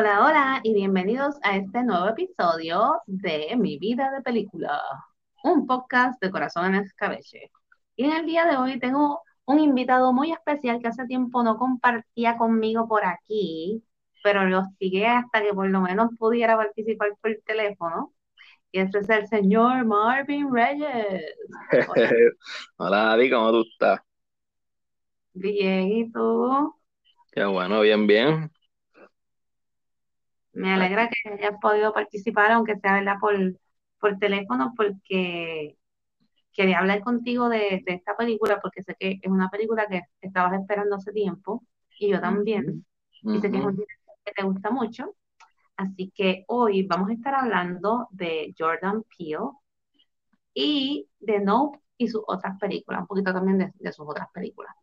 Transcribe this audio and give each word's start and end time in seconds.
Hola, 0.00 0.24
hola 0.24 0.60
y 0.62 0.74
bienvenidos 0.74 1.34
a 1.42 1.56
este 1.56 1.82
nuevo 1.82 2.06
episodio 2.06 3.00
de 3.06 3.56
Mi 3.56 3.80
vida 3.80 4.12
de 4.12 4.22
película, 4.22 4.80
un 5.42 5.66
podcast 5.66 6.22
de 6.22 6.30
corazón 6.30 6.66
en 6.66 6.82
escabeche. 6.84 7.50
Y 7.96 8.04
en 8.04 8.12
el 8.12 8.24
día 8.24 8.44
de 8.46 8.56
hoy 8.56 8.78
tengo 8.78 9.22
un 9.44 9.58
invitado 9.58 10.12
muy 10.12 10.30
especial 10.30 10.78
que 10.78 10.86
hace 10.86 11.04
tiempo 11.06 11.42
no 11.42 11.56
compartía 11.56 12.36
conmigo 12.36 12.86
por 12.86 13.04
aquí, 13.04 13.82
pero 14.22 14.44
lo 14.44 14.60
hostigué 14.60 15.08
hasta 15.08 15.42
que 15.42 15.52
por 15.52 15.68
lo 15.68 15.80
menos 15.80 16.10
pudiera 16.16 16.56
participar 16.56 17.08
por 17.20 17.36
teléfono. 17.44 18.14
Y 18.70 18.78
ese 18.78 19.00
es 19.00 19.10
el 19.10 19.26
señor 19.26 19.84
Marvin 19.84 20.54
Reyes. 20.54 21.24
Hola, 21.88 22.12
Hola 22.76 23.12
Adi, 23.14 23.30
¿cómo 23.30 23.50
tú 23.50 23.64
estás? 23.68 23.98
Bien, 25.32 25.90
¿y 25.90 26.12
tú? 26.12 26.72
Qué 27.32 27.44
bueno, 27.44 27.80
bien, 27.80 28.06
bien. 28.06 28.52
Me 30.58 30.72
alegra 30.72 31.08
que 31.08 31.28
hayas 31.28 31.56
podido 31.60 31.92
participar, 31.92 32.50
aunque 32.50 32.76
sea 32.78 32.94
¿verdad? 32.94 33.14
Por, 33.20 33.36
por 34.00 34.18
teléfono, 34.18 34.74
porque 34.76 35.76
quería 36.52 36.80
hablar 36.80 37.00
contigo 37.00 37.48
de, 37.48 37.84
esta 37.86 38.16
película, 38.16 38.58
porque 38.60 38.82
sé 38.82 38.96
que 38.98 39.20
es 39.22 39.30
una 39.30 39.50
película 39.50 39.86
que 39.86 40.02
estabas 40.20 40.60
esperando 40.60 40.96
hace 40.96 41.12
tiempo, 41.12 41.62
y 41.96 42.08
yo 42.08 42.20
también, 42.20 42.84
y 43.22 43.38
sé 43.38 43.52
que 43.52 43.58
es 43.58 43.64
un 43.64 43.76
director 43.76 44.14
que 44.24 44.32
te 44.32 44.42
gusta 44.42 44.70
mucho. 44.70 45.14
Así 45.76 46.10
que 46.12 46.44
hoy 46.48 46.82
vamos 46.82 47.10
a 47.10 47.12
estar 47.12 47.36
hablando 47.36 48.08
de 48.10 48.52
Jordan 48.58 49.04
Peele 49.16 49.52
y 50.54 51.08
de 51.20 51.38
Nope 51.38 51.78
y 51.96 52.08
sus 52.08 52.22
otras 52.26 52.58
películas, 52.58 53.02
un 53.02 53.06
poquito 53.06 53.32
también 53.32 53.58
de, 53.58 53.92
sus 53.92 54.08
otras 54.08 54.26
películas. 54.34 54.74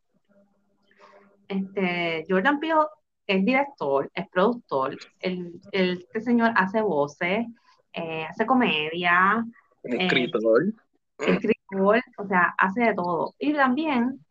Este, 1.49 2.25
Jordan 2.29 2.61
Peele 2.61 2.85
es 3.27 3.45
director, 3.45 4.09
es 4.13 4.27
productor, 4.29 4.97
el, 5.19 5.59
este 5.71 6.21
señor 6.21 6.51
hace 6.55 6.81
voces, 6.81 7.45
eh, 7.93 8.25
hace 8.25 8.45
comedia, 8.45 9.45
eh, 9.83 10.05
escritor. 10.05 10.73
escritor, 11.17 12.01
o 12.17 12.27
sea, 12.27 12.53
hace 12.57 12.81
de 12.83 12.93
todo. 12.93 13.33
Y 13.39 13.53
también 13.53 14.23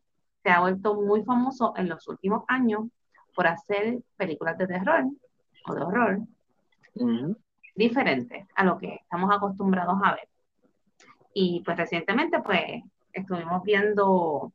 se 0.42 0.50
ha 0.50 0.60
vuelto 0.60 0.94
muy 0.94 1.24
famoso 1.24 1.72
en 1.76 1.88
los 1.88 2.06
últimos 2.06 2.44
años 2.48 2.84
por 3.34 3.46
hacer 3.46 4.00
películas 4.16 4.56
de 4.58 4.66
terror 4.66 5.04
o 5.66 5.74
de 5.74 5.82
horror 5.82 6.18
diferentes 7.74 8.46
a 8.54 8.64
lo 8.64 8.78
que 8.78 8.94
estamos 8.94 9.34
acostumbrados 9.34 9.98
a 10.04 10.14
ver. 10.14 10.28
Y 11.32 11.62
pues 11.64 11.76
recientemente 11.76 12.40
pues 12.40 12.82
estuvimos 13.12 13.62
viendo, 13.64 14.52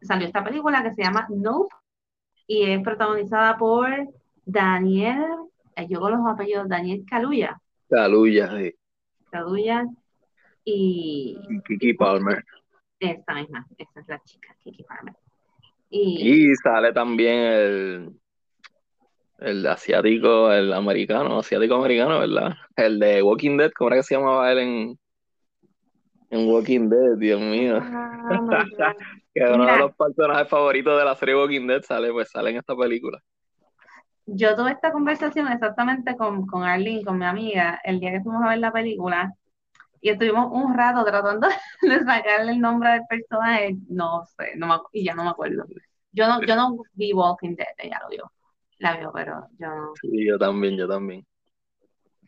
salió 0.00 0.26
esta 0.26 0.42
película 0.42 0.82
que 0.82 0.94
se 0.94 1.02
llama 1.02 1.26
Nope 1.28 1.74
y 2.46 2.70
es 2.70 2.82
protagonizada 2.82 3.56
por 3.56 3.88
Daniel, 4.44 5.24
eh, 5.76 5.86
yo 5.88 6.00
con 6.00 6.12
los 6.12 6.20
apellidos, 6.26 6.68
Daniel 6.68 7.04
Caluya. 7.08 7.60
Caluya, 7.88 8.50
sí. 8.56 8.74
Caluya 9.30 9.84
y... 10.64 11.38
Kiki 11.66 11.94
Palmer. 11.94 12.44
Esta 13.00 13.34
misma, 13.34 13.66
esa 13.76 14.00
es 14.00 14.08
la 14.08 14.22
chica, 14.22 14.54
Kiki 14.62 14.84
Palmer. 14.84 15.14
Y, 15.90 16.52
sale 16.56 16.92
también 16.92 17.38
el, 17.38 18.12
el 19.38 19.66
asiático, 19.66 20.52
el 20.52 20.72
americano, 20.72 21.38
asiático 21.38 21.76
americano, 21.76 22.18
¿verdad? 22.18 22.54
El 22.74 22.98
de 22.98 23.22
Walking 23.22 23.56
Dead, 23.56 23.70
¿cómo 23.70 23.90
era 23.90 23.98
que 23.98 24.02
se 24.02 24.16
llamaba 24.16 24.50
él 24.50 24.58
en, 24.58 24.98
en 26.30 26.48
Walking 26.48 26.88
Dead? 26.88 27.16
Dios 27.18 27.40
mío. 27.40 27.78
Ah, 27.80 28.94
que 29.34 29.44
uno 29.44 29.66
de 29.66 29.78
los 29.78 29.96
personajes 29.96 30.48
favoritos 30.48 30.96
de 30.96 31.04
la 31.04 31.16
serie 31.16 31.36
Walking 31.36 31.66
Dead 31.66 31.82
sale, 31.82 32.12
pues 32.12 32.30
sale 32.30 32.50
en 32.50 32.56
esta 32.56 32.76
película. 32.76 33.20
Yo 34.26 34.54
tuve 34.56 34.70
esta 34.70 34.92
conversación 34.92 35.48
exactamente 35.48 36.16
con, 36.16 36.46
con 36.46 36.62
Arlene, 36.62 37.04
con 37.04 37.18
mi 37.18 37.26
amiga, 37.26 37.80
el 37.84 38.00
día 38.00 38.12
que 38.12 38.20
fuimos 38.20 38.42
a 38.44 38.50
ver 38.50 38.58
la 38.58 38.72
película, 38.72 39.32
y 40.00 40.10
estuvimos 40.10 40.50
un 40.52 40.74
rato 40.74 41.04
tratando 41.04 41.48
de 41.82 41.98
sacarle 42.04 42.52
el 42.52 42.60
nombre 42.60 42.90
del 42.90 43.02
personaje, 43.08 43.76
no 43.88 44.24
sé, 44.36 44.52
no 44.56 44.68
me, 44.68 44.74
y 44.92 45.04
ya 45.04 45.14
no 45.14 45.24
me 45.24 45.30
acuerdo. 45.30 45.66
Yo 46.12 46.28
no, 46.28 46.40
yo 46.42 46.54
no 46.54 46.76
vi 46.92 47.12
Walking 47.12 47.56
Dead, 47.56 47.74
ella 47.78 47.98
lo 48.02 48.08
vio, 48.08 48.32
la 48.78 48.96
vio, 48.96 49.10
pero 49.12 49.48
yo 49.58 49.66
no. 49.66 49.92
Sí, 50.00 50.26
yo 50.26 50.38
también, 50.38 50.76
yo 50.76 50.86
también. 50.86 51.26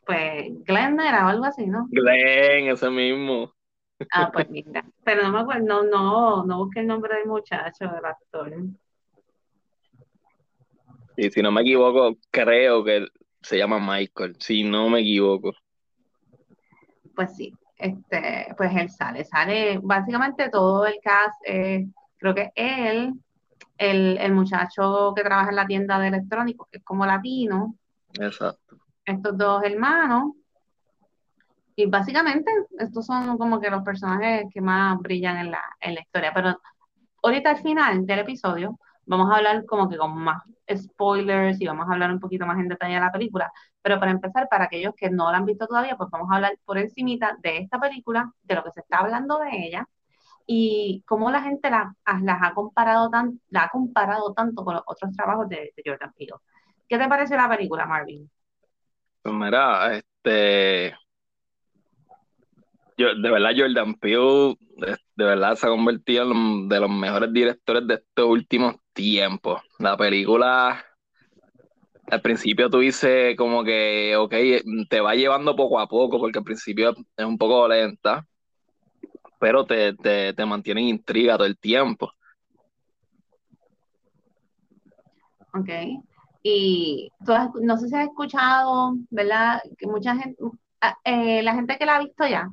Pues 0.05 0.49
Glenn 0.65 1.01
era 1.01 1.27
o 1.27 1.29
algo 1.29 1.45
así, 1.45 1.67
¿no? 1.67 1.87
Glenn, 1.91 2.69
ese 2.69 2.91
mismo. 2.91 3.56
Ah, 4.13 4.31
pues 4.33 4.49
mira. 4.51 4.85
Pero 5.05 5.23
no 5.23 5.33
me 5.33 5.41
acuerdo, 5.41 5.65
no, 5.65 5.83
no, 5.85 6.45
no 6.45 6.59
busqué 6.59 6.81
el 6.81 6.87
nombre 6.87 7.17
del 7.17 7.27
muchacho, 7.27 7.89
del 7.89 8.05
actor. 8.05 8.53
Y 11.17 11.31
si 11.31 11.43
no 11.43 11.51
me 11.51 11.63
equivoco, 11.63 12.17
creo 12.31 12.85
que 12.85 13.07
se 13.41 13.57
llama 13.57 13.79
Michael, 13.79 14.37
si 14.39 14.65
no 14.65 14.91
me 14.91 15.01
equivoco. 15.01 15.53
Pues 17.15 17.35
sí, 17.35 17.55
este, 17.79 18.55
pues 18.57 18.75
él 18.77 18.91
sale, 18.91 19.25
sale 19.25 19.81
básicamente 19.83 20.51
todo 20.51 20.87
el 20.87 20.99
cast, 21.03 21.41
eh, 21.47 21.87
creo 22.19 22.35
que 22.35 22.51
él, 22.55 23.15
el, 23.79 24.19
el 24.19 24.33
muchacho 24.33 25.15
que 25.17 25.23
trabaja 25.23 25.49
en 25.51 25.57
la 25.57 25.67
tienda 25.67 25.99
de 25.99 26.09
electrónicos, 26.09 26.69
que 26.71 26.79
es 26.79 26.85
como 26.85 27.07
latino. 27.07 27.75
Exacto. 28.21 28.77
Estos 29.05 29.39
dos 29.39 29.63
hermanos, 29.65 30.33
y 31.77 31.87
básicamente, 31.87 32.51
estos 32.79 33.07
son 33.07 33.37
como 33.39 33.61
que 33.61 33.71
los 33.71 33.83
personajes 33.83 34.47
que 34.53 34.61
más 34.63 34.99
brillan 34.99 35.37
en 35.39 35.51
la, 35.51 35.63
en 35.81 35.95
la 35.95 36.01
historia. 36.01 36.33
Pero 36.35 36.59
ahorita 37.23 37.51
al 37.51 37.59
final 37.59 38.07
del 38.07 38.21
episodio 38.21 38.79
vamos 39.07 39.31
a 39.31 39.37
hablar 39.37 39.65
como 39.67 39.89
que 39.89 39.99
con 39.99 40.17
más 40.19 40.43
spoilers 40.75 41.61
y 41.61 41.67
vamos 41.67 41.87
a 41.89 41.93
hablar 41.93 42.11
un 42.13 42.21
poquito 42.21 42.47
más 42.47 42.59
en 42.59 42.69
detalle 42.69 42.95
de 42.95 43.01
la 43.01 43.13
película. 43.13 43.53
Pero 43.83 44.01
para 44.01 44.11
empezar, 44.13 44.49
para 44.49 44.65
aquellos 44.65 44.95
que 44.97 45.11
no 45.11 45.31
la 45.31 45.39
han 45.39 45.45
visto 45.47 45.67
todavía, 45.67 45.97
pues 45.97 46.11
vamos 46.11 46.29
a 46.33 46.37
hablar 46.37 46.59
por 46.65 46.79
encimita 46.79 47.37
de 47.43 47.59
esta 47.59 47.79
película, 47.79 48.33
de 48.43 48.55
lo 48.55 48.65
que 48.65 48.73
se 48.73 48.81
está 48.81 48.99
hablando 48.99 49.39
de 49.39 49.51
ella 49.53 49.87
y 50.47 51.03
cómo 51.07 51.31
la 51.31 51.43
gente 51.43 51.71
la, 51.71 51.95
las 52.23 52.39
ha 52.43 52.55
comparado 52.55 53.11
tan, 53.11 53.41
la 53.51 53.65
ha 53.65 53.69
comparado 53.69 54.33
tanto 54.35 54.65
con 54.65 54.75
los 54.75 54.85
otros 54.87 55.13
trabajos 55.15 55.49
de, 55.49 55.73
de 55.77 55.83
Jordan 55.85 56.13
Peele. 56.17 56.35
¿Qué 56.89 56.99
te 56.99 57.09
parece 57.09 57.37
la 57.37 57.49
película, 57.49 57.87
Marvin? 57.87 58.31
Pues 59.23 59.35
mira, 59.35 59.97
este 59.97 60.95
yo, 62.97 63.15
de 63.15 63.31
verdad, 63.31 63.51
Jordan 63.57 63.95
Peele, 63.95 64.57
de, 64.77 65.25
verdad, 65.25 65.55
se 65.55 65.67
ha 65.67 65.71
convertido 65.71 66.31
en 66.33 66.69
de 66.69 66.81
los 66.81 66.91
mejores 66.91 67.33
directores 67.33 67.87
de 67.87 67.95
estos 67.95 68.27
últimos 68.27 68.77
tiempos. 68.93 69.61
La 69.79 69.97
película, 69.97 70.85
al 72.11 72.23
principio 72.23 72.71
tú 72.71 72.79
dices 72.79 73.37
como 73.37 73.65
que, 73.65 74.17
ok, 74.17 74.35
te 74.89 75.01
va 75.01 75.15
llevando 75.15 75.55
poco 75.55 75.79
a 75.79 75.87
poco, 75.87 76.19
porque 76.19 76.39
al 76.39 76.45
principio 76.45 76.95
es 77.17 77.25
un 77.25 77.37
poco 77.37 77.69
lenta, 77.69 78.27
pero 79.39 79.67
te, 79.67 79.95
te, 79.95 80.33
te 80.33 80.47
mantiene 80.47 80.81
en 80.81 80.89
intriga 80.89 81.37
todo 81.37 81.47
el 81.47 81.59
tiempo. 81.59 82.11
Ok. 85.53 85.69
Y 86.43 87.11
tú 87.25 87.33
no 87.63 87.77
sé 87.77 87.89
si 87.89 87.95
has 87.97 88.09
escuchado, 88.09 88.95
¿verdad? 89.11 89.61
Que 89.77 89.87
mucha 89.87 90.15
gente, 90.17 90.37
ah, 90.81 90.97
eh, 91.05 91.43
la 91.43 91.55
gente 91.55 91.77
que 91.77 91.87
la 91.87 91.97
ha 91.97 92.01
visto 92.01 92.27
ya, 92.27 92.49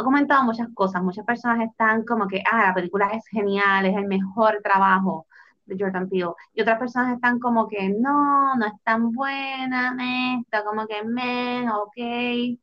ha 0.00 0.04
comentado 0.04 0.44
muchas 0.44 0.68
cosas. 0.74 1.02
Muchas 1.02 1.24
personas 1.24 1.60
están 1.68 2.04
como 2.04 2.26
que, 2.28 2.42
ah, 2.50 2.66
la 2.68 2.74
película 2.74 3.08
es 3.10 3.26
genial, 3.28 3.86
es 3.86 3.96
el 3.96 4.06
mejor 4.06 4.60
trabajo 4.62 5.26
de 5.66 5.76
Jordan 5.78 6.08
Peele. 6.08 6.32
Y 6.54 6.62
otras 6.62 6.78
personas 6.78 7.14
están 7.14 7.38
como 7.38 7.68
que, 7.68 7.88
no, 7.90 8.56
no 8.56 8.66
es 8.66 8.72
tan 8.84 9.12
buena, 9.12 9.94
me, 9.94 10.44
como 10.64 10.86
que, 10.86 11.04
me, 11.04 11.70
ok. 11.70 12.58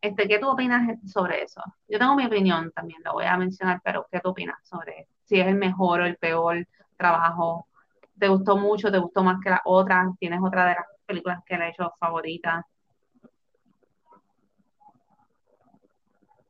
Este, 0.00 0.26
¿Qué 0.28 0.38
tú 0.38 0.48
opinas 0.48 0.98
sobre 1.06 1.42
eso? 1.42 1.62
Yo 1.88 1.98
tengo 1.98 2.16
mi 2.16 2.26
opinión 2.26 2.72
también, 2.72 3.00
lo 3.04 3.12
voy 3.12 3.24
a 3.24 3.36
mencionar, 3.36 3.80
pero 3.84 4.06
¿qué 4.10 4.20
tú 4.20 4.30
opinas 4.30 4.58
sobre 4.66 5.06
si 5.24 5.40
es 5.40 5.46
el 5.46 5.54
mejor 5.54 6.00
o 6.00 6.06
el 6.06 6.16
peor 6.16 6.66
trabajo? 6.96 7.68
¿Te 8.18 8.28
gustó 8.28 8.56
mucho? 8.56 8.90
¿Te 8.90 8.98
gustó 8.98 9.22
más 9.22 9.40
que 9.42 9.50
la 9.50 9.62
otra? 9.64 10.12
¿Tienes 10.18 10.40
otra 10.42 10.66
de 10.66 10.74
las 10.74 10.86
películas 11.06 11.40
que 11.46 11.56
le 11.56 11.66
he 11.66 11.70
hecho 11.70 11.92
favorita? 12.00 12.66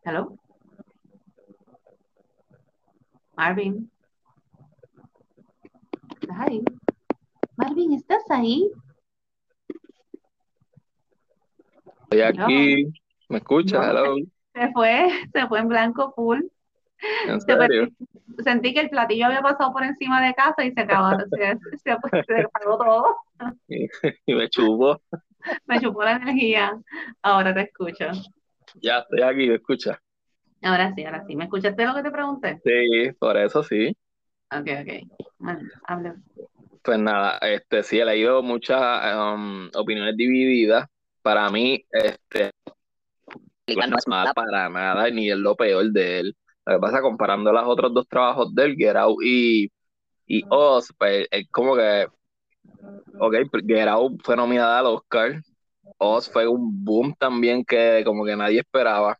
Hello? 0.04 0.36
Marvin. 3.36 3.88
¿Estás 6.20 6.38
ahí? 6.40 6.64
Marvin, 7.56 7.92
¿estás 7.92 8.24
ahí? 8.28 8.68
Estoy 12.02 12.20
aquí. 12.20 12.92
¿Me 13.28 13.38
escuchas? 13.38 13.86
Hello. 13.88 14.16
Se 14.54 14.70
fue, 14.72 15.08
se 15.32 15.46
fue 15.46 15.60
en 15.60 15.68
blanco 15.68 16.12
full. 16.12 16.40
¿En 17.26 17.40
serio? 17.40 17.88
Sentí 18.44 18.74
que 18.74 18.80
el 18.80 18.90
platillo 18.90 19.24
había 19.24 19.40
pasado 19.40 19.72
por 19.72 19.82
encima 19.82 20.20
de 20.20 20.34
casa 20.34 20.62
y 20.62 20.72
se 20.72 20.80
acabó, 20.82 21.16
se, 21.30 21.58
se, 21.78 21.96
se 22.26 22.48
todo. 22.62 23.16
Y 24.26 24.34
me 24.34 24.48
chupó. 24.50 25.00
Me 25.64 25.80
chupó 25.80 26.02
la 26.04 26.12
energía. 26.16 26.78
Ahora 27.22 27.54
te 27.54 27.62
escucho. 27.62 28.10
Ya 28.80 28.98
estoy 28.98 29.22
aquí, 29.22 29.48
¿me 29.48 29.54
escuchas? 29.56 29.98
Ahora 30.62 30.94
sí, 30.94 31.04
ahora 31.04 31.24
sí. 31.26 31.36
¿Me 31.36 31.44
escuchaste 31.44 31.84
lo 31.84 31.94
que 31.94 32.02
te 32.02 32.10
pregunté? 32.10 32.60
Sí, 32.64 33.12
por 33.18 33.36
eso 33.36 33.62
sí. 33.62 33.96
Ok, 34.50 34.68
ok. 34.80 35.20
Bueno, 35.38 35.60
habla. 35.84 36.16
Pues 36.82 36.98
nada, 36.98 37.38
este 37.38 37.82
sí 37.82 37.98
he 37.98 38.04
leído 38.04 38.42
muchas 38.42 38.80
um, 39.16 39.68
opiniones 39.74 40.16
divididas. 40.16 40.86
Para 41.22 41.48
mí, 41.50 41.84
este 41.90 42.50
no 43.66 43.96
es 43.96 44.08
mala 44.08 44.34
para 44.34 44.68
nada, 44.68 45.08
ni 45.10 45.30
es 45.30 45.36
lo 45.36 45.54
peor 45.56 45.90
de 45.92 46.20
él. 46.20 46.36
Lo 46.66 46.74
que 46.74 46.80
pasa, 46.80 47.00
comparando 47.00 47.52
los 47.52 47.64
otros 47.66 47.94
dos 47.94 48.08
trabajos 48.08 48.54
de 48.54 48.64
él, 48.64 48.76
Get 48.76 48.96
Out 48.96 49.18
y, 49.24 49.70
y 50.26 50.44
Oz, 50.48 50.92
pues 50.98 51.26
es 51.30 51.48
como 51.50 51.76
que, 51.76 52.06
ok, 53.18 53.34
Get 53.66 53.88
Out 53.88 54.20
fue 54.22 54.36
nominada 54.36 54.80
al 54.80 54.86
Oscar, 54.86 55.40
Oz 55.98 56.30
fue 56.30 56.46
un 56.46 56.84
boom 56.84 57.14
también 57.18 57.64
que 57.64 58.02
como 58.04 58.24
que 58.24 58.36
nadie 58.36 58.60
esperaba. 58.60 59.18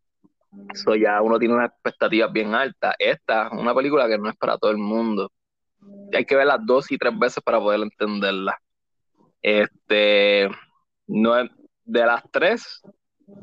Eso 0.72 0.94
ya 0.94 1.22
uno 1.22 1.38
tiene 1.38 1.54
unas 1.54 1.70
expectativas 1.70 2.32
bien 2.32 2.54
altas. 2.54 2.94
Esta 2.98 3.46
es 3.46 3.52
una 3.52 3.74
película 3.74 4.08
que 4.08 4.18
no 4.18 4.28
es 4.28 4.36
para 4.36 4.58
todo 4.58 4.70
el 4.70 4.78
mundo. 4.78 5.30
Hay 6.12 6.24
que 6.24 6.36
verla 6.36 6.58
dos 6.58 6.90
y 6.92 6.98
tres 6.98 7.18
veces 7.18 7.42
para 7.42 7.58
poder 7.58 7.80
entenderla. 7.80 8.58
Este, 9.40 10.48
no 11.06 11.38
es, 11.38 11.50
de 11.84 12.06
las 12.06 12.22
tres, 12.30 12.80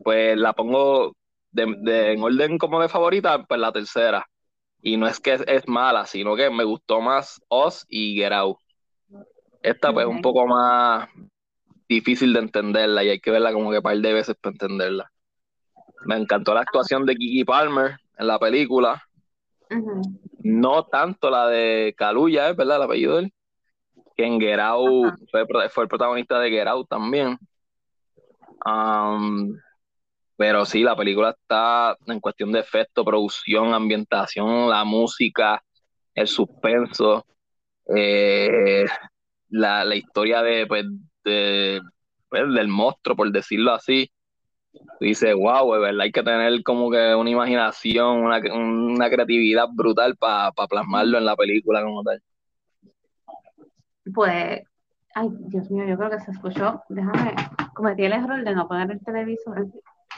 pues 0.04 0.38
la 0.38 0.54
pongo 0.54 1.14
de, 1.52 2.14
en 2.14 2.24
orden 2.24 2.58
como 2.58 2.80
de 2.82 2.90
favorita, 2.90 3.44
pues 3.44 3.60
la 3.60 3.72
tercera. 3.72 4.26
Y 4.82 4.98
no 4.98 5.08
es 5.08 5.20
que 5.20 5.34
es, 5.46 5.68
mala, 5.68 6.06
sino 6.06 6.36
que 6.36 6.50
me 6.50 6.64
gustó 6.64 7.02
más 7.02 7.42
Oz 7.50 7.86
y 7.90 8.16
Get 8.16 8.32
Out. 8.32 8.58
Esta 9.62 9.92
pues 9.92 10.08
es 10.08 10.12
un 10.12 10.22
poco 10.22 10.48
más 10.48 11.10
difícil 11.90 12.32
de 12.34 12.40
entenderla 12.40 13.04
y 13.04 13.10
hay 13.10 13.20
que 13.20 13.32
verla 13.32 13.52
como 13.52 13.72
que 13.72 13.82
par 13.82 13.98
de 13.98 14.14
veces 14.14 14.36
para 14.40 14.54
entenderla. 14.54 15.12
Me 16.06 16.16
encantó 16.16 16.54
la 16.54 16.62
actuación 16.62 17.06
de 17.06 17.16
Kiki 17.16 17.44
Palmer 17.44 17.98
en 18.18 18.28
la 18.28 18.40
película. 18.40 19.04
No 20.40 20.86
tanto 20.86 21.30
la 21.30 21.48
de 21.48 21.94
Kaluya, 21.98 22.50
es 22.50 22.56
verdad, 22.56 22.78
el 22.78 22.84
apellido 22.84 23.18
de 23.18 23.24
él. 23.24 23.34
Que 24.16 24.26
en 24.26 24.40
Get 24.40 24.60
fue, 25.32 25.46
fue, 25.70 25.84
el 25.84 25.90
protagonista 25.90 26.40
de 26.40 26.50
Get 26.50 26.68
también. 26.88 27.38
Um, 28.66 29.58
pero 30.38 30.66
sí, 30.66 30.84
la 30.84 30.96
película 30.96 31.32
está 31.32 31.98
en 32.06 32.20
cuestión 32.20 32.52
de 32.52 32.60
efecto, 32.60 33.04
producción, 33.04 33.74
ambientación, 33.74 34.70
la 34.70 34.86
música, 34.86 35.62
el 36.14 36.28
suspenso, 36.28 37.26
eh, 37.96 38.86
la, 39.50 39.96
historia 39.96 40.42
de, 40.42 40.66
pues, 40.68 40.86
de, 41.24 41.82
pues, 42.30 42.54
del 42.54 42.68
monstruo, 42.68 43.16
por 43.16 43.32
decirlo 43.32 43.72
así. 43.74 44.12
Dice, 45.00 45.34
wow, 45.34 45.76
es 45.76 45.82
verdad, 45.82 46.02
hay 46.02 46.12
que 46.12 46.24
tener 46.24 46.64
como 46.64 46.92
que 46.92 47.16
una 47.16 47.30
imaginación, 47.30 48.20
una, 48.20 49.10
creatividad 49.10 49.68
brutal 49.72 50.16
para 50.16 50.52
plasmarlo 50.52 51.18
en 51.18 51.26
la 51.26 51.36
película 51.36 51.82
como 51.82 52.04
tal. 52.04 52.22
Pues, 54.14 54.62
ay, 55.16 55.30
Dios 55.48 55.72
mío, 55.72 55.86
yo 55.88 55.98
creo 55.98 56.10
que 56.12 56.20
se 56.20 56.32
escuchó. 56.32 56.84
Déjame, 56.90 57.36
cometí 57.74 58.04
el 58.04 58.14
error 58.14 58.44
de 58.44 58.56
no 58.56 58.68
poner 58.68 58.92
el 58.92 59.04
televisor 59.04 59.68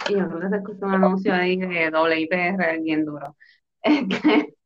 y 0.10 0.14
yo 0.14 0.28
creo 0.28 0.40
que 0.40 0.50
se 0.50 0.56
escuchó 0.58 0.86
un 0.86 0.96
anuncio 0.96 1.34
ahí 1.34 1.58
de 1.58 1.90
WIPR 1.90 2.82
bien 2.82 3.06
duro. 3.06 3.36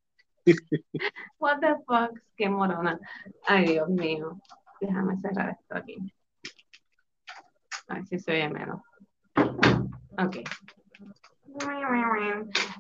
What 1.40 1.60
the 1.60 1.76
fuck, 1.88 2.20
qué 2.38 2.50
morona. 2.50 3.00
Ay, 3.48 3.66
Dios 3.66 3.90
mío. 3.90 4.40
Déjame 4.80 5.18
cerrar 5.18 5.58
esto 5.60 5.76
aquí. 5.76 5.98
Si 8.10 8.20
se 8.20 8.32
oye 8.32 8.50
menos. 8.50 8.82
Ok. 10.18 10.38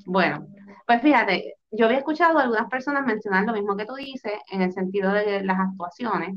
Bueno, 0.05 0.47
pues 0.85 1.01
fíjate, 1.01 1.55
yo 1.71 1.85
había 1.85 1.99
escuchado 1.99 2.39
algunas 2.39 2.69
personas 2.69 3.05
mencionar 3.05 3.45
lo 3.45 3.53
mismo 3.53 3.75
que 3.77 3.85
tú 3.85 3.95
dices 3.95 4.33
en 4.51 4.61
el 4.61 4.73
sentido 4.73 5.11
de 5.11 5.43
las 5.43 5.59
actuaciones. 5.59 6.35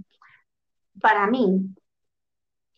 Para 1.01 1.27
mí, 1.27 1.75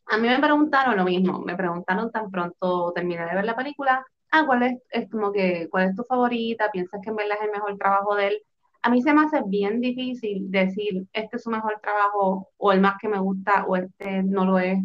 a 0.06 0.18
mí 0.18 0.28
me 0.28 0.38
preguntaron 0.38 0.96
lo 0.96 1.04
mismo, 1.04 1.40
me 1.40 1.56
preguntaron 1.56 2.10
tan 2.10 2.30
pronto 2.30 2.92
terminé 2.94 3.24
de 3.24 3.34
ver 3.34 3.44
la 3.44 3.56
película, 3.56 4.04
ah, 4.32 4.44
¿cuál 4.46 4.62
es, 4.64 4.82
es 4.90 5.10
como 5.10 5.32
que, 5.32 5.68
cuál 5.70 5.88
es 5.88 5.96
tu 5.96 6.04
favorita? 6.04 6.70
¿Piensas 6.70 7.00
que 7.02 7.10
en 7.10 7.16
verdad 7.16 7.38
es 7.38 7.46
el 7.46 7.52
mejor 7.52 7.76
trabajo 7.78 8.14
de 8.16 8.28
él? 8.28 8.42
A 8.82 8.90
mí 8.90 9.02
se 9.02 9.12
me 9.12 9.22
hace 9.24 9.42
bien 9.46 9.80
difícil 9.80 10.50
decir, 10.50 11.06
este 11.12 11.36
es 11.36 11.42
su 11.42 11.50
mejor 11.50 11.78
trabajo, 11.82 12.48
o 12.56 12.72
el 12.72 12.80
más 12.80 12.96
que 13.00 13.08
me 13.08 13.18
gusta, 13.18 13.64
o 13.66 13.76
este 13.76 14.22
no 14.22 14.46
lo 14.46 14.58
es, 14.58 14.78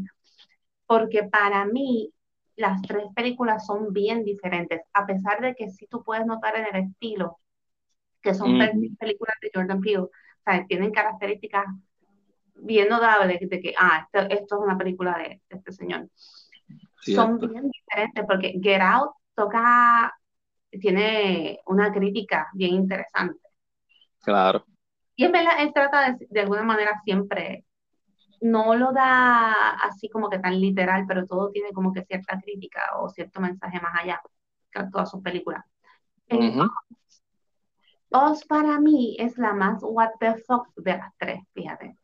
porque 0.85 1.23
para 1.23 1.65
mí 1.65 2.11
las 2.55 2.81
tres 2.81 3.05
películas 3.15 3.65
son 3.65 3.91
bien 3.91 4.23
diferentes, 4.23 4.81
a 4.93 5.05
pesar 5.05 5.41
de 5.41 5.55
que 5.55 5.69
sí 5.69 5.87
tú 5.87 6.03
puedes 6.03 6.25
notar 6.25 6.55
en 6.55 6.67
el 6.73 6.83
estilo 6.87 7.39
que 8.21 8.33
son 8.33 8.57
películas 8.97 9.35
de 9.39 9.51
Jordan 9.53 9.79
Peele, 9.81 9.99
o 9.99 10.11
sea, 10.43 10.65
tienen 10.65 10.91
características 10.91 11.65
bien 12.55 12.89
notable 12.89 13.37
de, 13.39 13.59
que, 13.61 13.73
ah, 13.77 14.07
esto, 14.11 14.55
es 14.55 14.61
una 14.61 14.77
película 14.77 15.17
de, 15.17 15.41
este 15.47 15.71
señor. 15.71 16.09
Son 17.01 17.37
bien 17.37 17.69
diferentes 17.69 18.25
porque 18.27 18.59
Get 18.61 18.81
Out 18.81 19.11
toca, 19.35 20.11
tiene 20.71 21.59
una 21.67 21.91
crítica 21.93 22.47
bien 22.53 22.73
interesante. 22.73 23.39
Claro. 24.23 24.65
Y 25.15 25.25
en 25.25 25.31
verdad 25.31 25.53
él 25.59 25.71
trata 25.71 26.17
de, 26.19 26.39
alguna 26.41 26.63
manera 26.63 26.99
siempre, 27.03 27.63
no 28.41 28.75
lo 28.75 28.91
da 28.91 29.71
así 29.71 30.09
como 30.09 30.29
que 30.29 30.39
tan 30.39 30.59
literal, 30.59 31.05
pero 31.07 31.25
todo 31.25 31.49
tiene 31.51 31.71
como 31.71 31.93
que 31.93 32.03
cierta 32.05 32.39
crítica 32.39 32.81
o 32.99 33.09
cierto 33.09 33.39
mensaje 33.41 33.79
más 33.79 33.93
allá 34.01 34.21
que 34.71 34.83
todas 34.91 35.09
sus 35.09 35.21
películas. 35.21 35.63
Oz 38.11 38.45
para 38.45 38.79
mí 38.79 39.15
es 39.19 39.37
la 39.37 39.53
más 39.53 39.79
what 39.81 40.11
the 40.19 40.35
fuck 40.47 40.67
de 40.75 40.97
las 40.97 41.11
tres, 41.17 41.41
fíjate. 41.53 41.97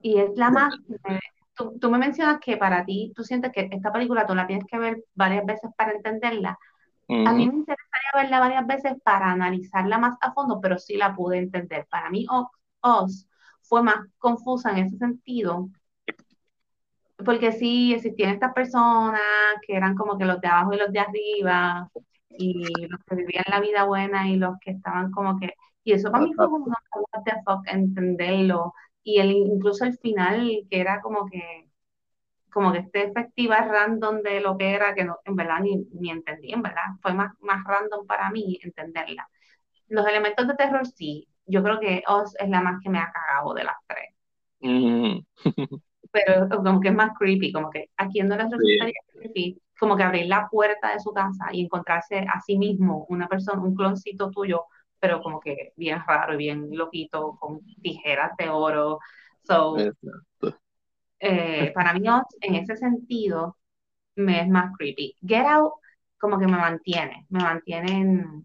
Y 0.00 0.18
es 0.18 0.36
la 0.36 0.50
más, 0.50 0.74
tú, 1.54 1.90
me 1.90 1.98
mencionas 1.98 2.38
que 2.40 2.56
para 2.56 2.84
ti, 2.84 3.12
tú 3.14 3.24
sientes 3.24 3.52
que 3.52 3.68
esta 3.70 3.92
película 3.92 4.26
tú 4.26 4.34
la 4.34 4.46
tienes 4.46 4.64
que 4.66 4.78
ver 4.78 5.04
varias 5.14 5.44
veces 5.44 5.70
para 5.76 5.92
entenderla. 5.92 6.58
A 7.10 7.32
mí 7.32 7.48
me 7.48 7.54
interesaría 7.54 8.10
verla 8.14 8.38
varias 8.38 8.66
veces 8.66 8.92
para 9.02 9.30
analizarla 9.30 9.96
más 9.98 10.16
a 10.20 10.32
fondo, 10.32 10.60
pero 10.60 10.78
sí 10.78 10.96
la 10.96 11.14
pude 11.14 11.38
entender. 11.38 11.86
Para 11.90 12.10
mí, 12.10 12.26
Oz 12.80 13.27
fue 13.68 13.82
más 13.82 13.96
confusa 14.18 14.70
en 14.72 14.86
ese 14.86 14.96
sentido, 14.96 15.68
porque 17.24 17.52
sí 17.52 17.92
existían 17.94 18.30
estas 18.30 18.52
personas 18.54 19.20
que 19.66 19.76
eran 19.76 19.94
como 19.94 20.16
que 20.16 20.24
los 20.24 20.40
de 20.40 20.48
abajo 20.48 20.72
y 20.72 20.78
los 20.78 20.92
de 20.92 21.00
arriba, 21.00 21.90
y 22.30 22.64
los 22.88 23.00
que 23.06 23.16
vivían 23.16 23.44
la 23.48 23.60
vida 23.60 23.84
buena 23.84 24.28
y 24.28 24.36
los 24.36 24.56
que 24.60 24.72
estaban 24.72 25.10
como 25.10 25.38
que, 25.38 25.54
y 25.84 25.92
eso 25.92 26.10
para 26.10 26.24
mí 26.24 26.32
fue 26.34 26.46
como 26.46 26.66
una 26.66 26.76
entenderlo, 27.66 28.74
y 29.02 29.18
el, 29.20 29.32
incluso 29.32 29.84
el 29.84 29.98
final, 29.98 30.66
que 30.70 30.80
era 30.80 31.00
como 31.00 31.26
que 31.26 31.68
como 32.50 32.72
que 32.72 32.78
este 32.78 33.04
efectiva 33.04 33.58
random 33.58 34.22
de 34.22 34.40
lo 34.40 34.56
que 34.56 34.72
era, 34.74 34.94
que 34.94 35.04
no, 35.04 35.18
en 35.24 35.36
verdad 35.36 35.60
ni, 35.60 35.86
ni 35.92 36.10
entendí, 36.10 36.52
en 36.52 36.62
verdad, 36.62 36.82
fue 37.02 37.12
más, 37.14 37.32
más 37.40 37.62
random 37.64 38.06
para 38.06 38.30
mí 38.30 38.58
entenderla. 38.62 39.28
Los 39.88 40.06
elementos 40.06 40.48
de 40.48 40.54
terror 40.54 40.86
sí, 40.86 41.27
yo 41.48 41.62
creo 41.62 41.80
que 41.80 42.02
Oz 42.06 42.34
es 42.38 42.48
la 42.48 42.60
más 42.60 42.80
que 42.82 42.90
me 42.90 42.98
ha 42.98 43.10
cagado 43.10 43.54
de 43.54 43.64
las 43.64 43.76
tres. 43.86 44.14
Mm. 44.60 45.18
Pero 46.10 46.48
como 46.48 46.80
que 46.80 46.88
es 46.88 46.94
más 46.94 47.10
creepy, 47.18 47.52
como 47.52 47.70
que 47.70 47.90
a 47.96 48.08
quien 48.08 48.28
no 48.28 48.36
les 48.36 48.50
resultaría 48.50 49.00
creepy, 49.12 49.60
como 49.78 49.96
que 49.96 50.02
abrir 50.02 50.26
la 50.26 50.48
puerta 50.48 50.92
de 50.92 51.00
su 51.00 51.12
casa 51.12 51.48
y 51.52 51.64
encontrarse 51.64 52.18
a 52.20 52.40
sí 52.40 52.56
mismo 52.56 53.04
una 53.10 53.28
persona, 53.28 53.62
un 53.62 53.74
cloncito 53.74 54.30
tuyo 54.30 54.64
pero 55.00 55.22
como 55.22 55.40
que 55.40 55.72
bien 55.76 56.00
raro 56.06 56.34
y 56.34 56.38
bien 56.38 56.68
loquito, 56.72 57.36
con 57.38 57.60
tijeras 57.82 58.36
de 58.36 58.48
oro. 58.48 58.98
So, 59.44 59.76
eh, 61.20 61.72
para 61.74 61.94
mí, 61.94 62.02
en 62.40 62.54
ese 62.54 62.76
sentido, 62.76 63.56
me 64.16 64.42
es 64.42 64.48
más 64.48 64.76
creepy. 64.76 65.16
Get 65.24 65.46
Out, 65.46 65.74
como 66.18 66.38
que 66.38 66.46
me 66.46 66.56
mantiene, 66.56 67.26
me 67.28 67.40
mantiene 67.40 68.42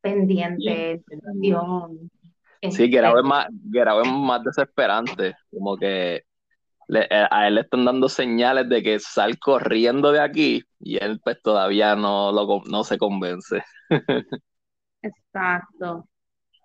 pendiente, 0.00 1.02
tensión. 1.06 2.10
Sí, 2.62 2.88
Get 2.88 3.04
Out, 3.04 3.18
es 3.18 3.24
más, 3.24 3.46
Out 3.46 4.06
es 4.06 4.12
más 4.12 4.44
desesperante, 4.44 5.34
como 5.50 5.76
que 5.76 6.16
eh, 6.16 7.26
a 7.30 7.48
él 7.48 7.54
le 7.54 7.60
están 7.62 7.84
dando 7.84 8.08
señales 8.08 8.68
de 8.68 8.82
que 8.82 8.98
sal 8.98 9.38
corriendo 9.38 10.12
de 10.12 10.20
aquí 10.20 10.62
y 10.80 10.96
él 11.02 11.20
pues 11.22 11.40
todavía 11.42 11.94
no, 11.94 12.32
lo, 12.32 12.62
no 12.68 12.84
se 12.84 12.98
convence. 12.98 13.62
Exacto. 15.02 16.06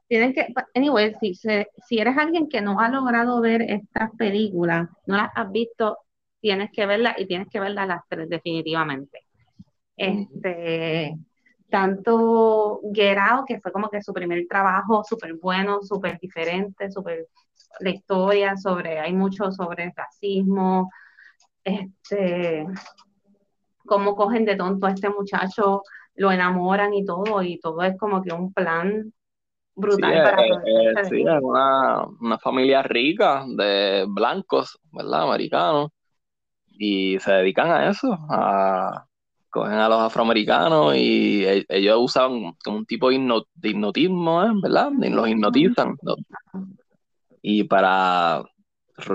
Tienes 0.08 0.36
que, 0.36 0.48
anyway, 0.76 1.16
si, 1.20 1.34
si 1.34 2.00
eres 2.00 2.18
alguien 2.18 2.48
que 2.48 2.62
no 2.62 2.80
ha 2.80 2.90
logrado 2.90 3.42
ver 3.42 3.64
estas 3.64 4.12
películas, 4.18 4.88
no 5.08 5.18
las 5.18 5.32
has 5.34 5.52
visto, 5.52 5.98
tienes 6.40 6.70
que 6.72 6.86
verlas 6.86 7.16
y 7.18 7.26
tienes 7.26 7.48
que 7.50 7.60
verlas 7.60 7.88
las 7.88 8.02
tres 8.08 8.30
definitivamente. 8.30 9.22
Este, 9.98 11.16
tanto 11.70 12.82
Get 12.94 13.18
que 13.48 13.60
fue 13.60 13.72
como 13.72 13.90
que 13.90 14.02
su 14.02 14.14
primer 14.14 14.46
trabajo 14.48 15.04
súper 15.04 15.36
bueno, 15.36 15.82
súper 15.82 16.20
diferente, 16.20 16.92
súper 16.92 17.28
la 17.80 17.90
historia 17.90 18.56
sobre, 18.58 19.00
hay 19.00 19.14
mucho 19.14 19.52
sobre 19.52 19.92
racismo, 19.96 20.90
este, 21.64 22.66
cómo 23.86 24.16
cogen 24.16 24.46
de 24.46 24.56
tonto 24.56 24.88
a 24.88 24.92
este 24.92 25.10
muchacho 25.10 25.84
lo 26.16 26.32
enamoran 26.32 26.94
y 26.94 27.04
todo, 27.06 27.42
y 27.42 27.60
todo 27.60 27.82
es 27.84 27.98
como 27.98 28.22
que 28.22 28.34
un 28.34 28.54
plan 28.54 29.12
brutal 29.76 30.14
Sí, 30.14 30.18
para 30.24 30.42
eh, 30.44 30.94
eh, 30.96 31.06
sí, 31.10 31.26
una, 31.42 32.06
una 32.22 32.40
familia 32.40 32.82
rica 32.84 33.44
de 33.48 34.06
blancos, 34.08 34.80
¿verdad? 34.92 35.24
Americanos, 35.24 35.92
y 36.68 37.20
se 37.20 37.34
dedican 37.34 37.70
a 37.70 37.90
eso, 37.90 38.18
a 38.30 39.06
cogen 39.56 39.80
a 39.80 39.88
los 39.88 40.02
afroamericanos 40.02 40.96
y 40.98 41.46
e- 41.46 41.66
ellos 41.70 41.98
usan 41.98 42.54
como 42.62 42.80
un 42.80 42.86
tipo 42.86 43.10
de, 43.10 43.16
hipno- 43.16 43.46
de 43.54 43.70
hipnotismo, 43.70 44.44
¿eh? 44.44 44.50
¿verdad? 44.62 44.92
Los 44.92 45.30
hipnotizan, 45.30 45.96
¿no? 46.02 46.16
Y 47.42 47.64
para 47.64 48.44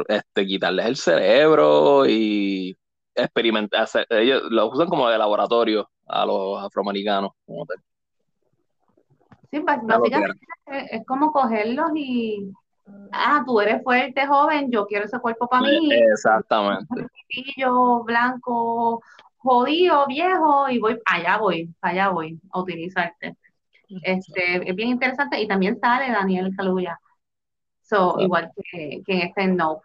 este, 0.09 0.47
quitarles 0.47 0.87
el 0.87 0.97
cerebro 0.97 2.07
y 2.07 2.75
experimentar, 3.15 3.83
hacer- 3.83 4.07
ellos 4.09 4.45
los 4.49 4.73
usan 4.73 4.89
como 4.89 5.11
de 5.11 5.19
laboratorio 5.19 5.91
a 6.07 6.25
los 6.25 6.65
afroamericanos, 6.65 7.33
como 7.45 7.67
tal. 7.67 7.77
Sí, 9.51 9.59
básicamente 9.59 10.41
es, 10.91 11.07
como 11.07 11.33
cogerlos 11.33 11.91
y, 11.95 12.51
ah, 13.13 13.43
tú 13.45 13.61
eres 13.61 13.83
fuerte, 13.83 14.27
joven, 14.27 14.71
yo 14.71 14.87
quiero 14.87 15.05
ese 15.05 15.19
cuerpo 15.21 15.47
para 15.49 15.67
mí, 15.67 15.93
Exactamente. 15.93 16.87
yo 17.59 18.03
blanco, 18.05 19.03
jodido, 19.43 20.07
viejo, 20.07 20.69
y 20.69 20.79
voy, 20.79 21.01
allá 21.07 21.39
voy, 21.39 21.75
allá 21.81 22.11
voy 22.11 22.41
a 22.53 22.61
utilizarte. 22.61 23.37
Este, 24.03 24.69
es 24.69 24.77
bien 24.77 24.91
interesante 24.91 25.41
y 25.41 25.49
también 25.49 25.79
sale 25.81 26.13
Daniel 26.13 26.55
Kaluuya, 26.57 26.99
so, 27.83 28.21
igual 28.21 28.53
que, 28.71 29.03
que 29.05 29.13
en 29.13 29.21
este 29.29 29.47
No. 29.49 29.83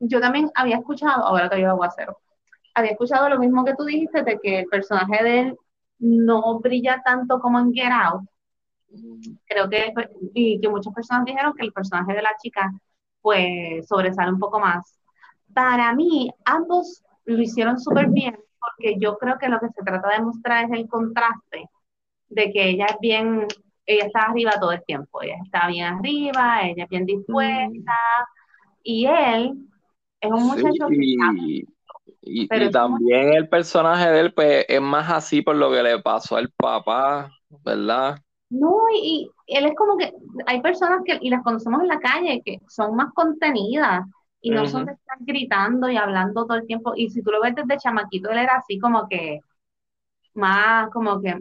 Yo 0.00 0.20
también 0.20 0.50
había 0.54 0.76
escuchado, 0.76 1.24
ahora 1.24 1.48
que 1.48 1.60
yo 1.60 1.70
aguacero, 1.70 2.18
había 2.74 2.92
escuchado 2.92 3.28
lo 3.28 3.38
mismo 3.38 3.64
que 3.64 3.74
tú 3.74 3.84
dijiste 3.84 4.22
de 4.22 4.38
que 4.40 4.60
el 4.60 4.66
personaje 4.66 5.22
de 5.24 5.40
él 5.40 5.56
no 5.98 6.58
brilla 6.60 7.02
tanto 7.04 7.40
como 7.40 7.58
en 7.58 7.72
Get 7.72 7.92
Out. 7.92 8.28
Creo 9.46 9.68
que, 9.68 9.92
y 10.34 10.60
que 10.60 10.68
muchas 10.68 10.92
personas 10.94 11.24
dijeron 11.24 11.54
que 11.54 11.64
el 11.64 11.72
personaje 11.72 12.14
de 12.14 12.22
la 12.22 12.36
chica, 12.40 12.70
pues, 13.20 13.86
sobresale 13.88 14.32
un 14.32 14.38
poco 14.38 14.60
más. 14.60 14.98
Para 15.52 15.94
mí, 15.94 16.30
ambos 16.44 17.03
lo 17.24 17.42
hicieron 17.42 17.78
súper 17.80 18.08
bien, 18.10 18.36
porque 18.60 18.96
yo 18.98 19.16
creo 19.18 19.38
que 19.38 19.48
lo 19.48 19.60
que 19.60 19.68
se 19.68 19.82
trata 19.82 20.08
de 20.10 20.22
mostrar 20.22 20.64
es 20.66 20.72
el 20.72 20.88
contraste 20.88 21.68
de 22.28 22.52
que 22.52 22.70
ella 22.70 22.86
es 22.86 22.96
bien, 23.00 23.46
ella 23.86 24.06
está 24.06 24.22
arriba 24.22 24.52
todo 24.60 24.72
el 24.72 24.84
tiempo, 24.84 25.22
ella 25.22 25.36
está 25.44 25.68
bien 25.68 25.86
arriba, 25.86 26.62
ella 26.62 26.84
es 26.84 26.88
bien 26.90 27.06
dispuesta, 27.06 27.92
y 28.82 29.06
él 29.06 29.54
es 30.20 30.30
un 30.30 30.46
Sí, 30.52 30.62
muchacho 30.62 30.88
que 30.88 31.02
está, 31.02 31.34
y, 32.22 32.70
también 32.70 33.34
el 33.34 33.48
personaje 33.48 34.10
de 34.10 34.20
él, 34.20 34.34
pues, 34.34 34.64
es 34.68 34.80
más 34.80 35.10
así 35.10 35.42
por 35.42 35.56
lo 35.56 35.70
que 35.70 35.82
le 35.82 36.00
pasó 36.02 36.36
al 36.36 36.50
papá, 36.52 37.30
¿verdad? 37.64 38.18
No, 38.50 38.76
y, 38.94 39.30
y 39.46 39.56
él 39.56 39.66
es 39.66 39.74
como 39.76 39.96
que 39.96 40.12
hay 40.46 40.60
personas 40.60 41.00
que, 41.04 41.18
y 41.20 41.30
las 41.30 41.42
conocemos 41.42 41.80
en 41.82 41.88
la 41.88 41.98
calle, 42.00 42.42
que 42.44 42.60
son 42.68 42.94
más 42.96 43.12
contenidas 43.14 44.06
y 44.44 44.52
no 44.52 44.66
son 44.66 44.84
Ujú. 44.84 44.86
de 44.86 44.92
estar 44.92 45.18
gritando 45.20 45.88
y 45.90 45.96
hablando 45.96 46.46
todo 46.46 46.58
el 46.58 46.66
tiempo. 46.66 46.92
Y 46.96 47.10
si 47.10 47.22
tú 47.22 47.30
lo 47.32 47.40
ves 47.42 47.54
desde 47.56 47.78
chamaquito, 47.78 48.30
él 48.30 48.38
era 48.38 48.56
así 48.58 48.78
como 48.78 49.08
que 49.08 49.40
más, 50.34 50.90
como 50.90 51.20
que, 51.22 51.34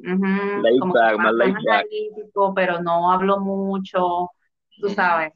Laid 0.56 0.80
como 0.80 0.94
back, 0.94 1.20
más 1.20 1.34
más, 1.36 1.36
laid 1.36 1.54
más 1.54 1.64
back. 1.64 1.88
analítico, 1.92 2.54
pero 2.56 2.82
no 2.82 3.12
habló 3.12 3.40
mucho, 3.40 4.32
tú 4.80 4.90
sabes. 4.90 5.34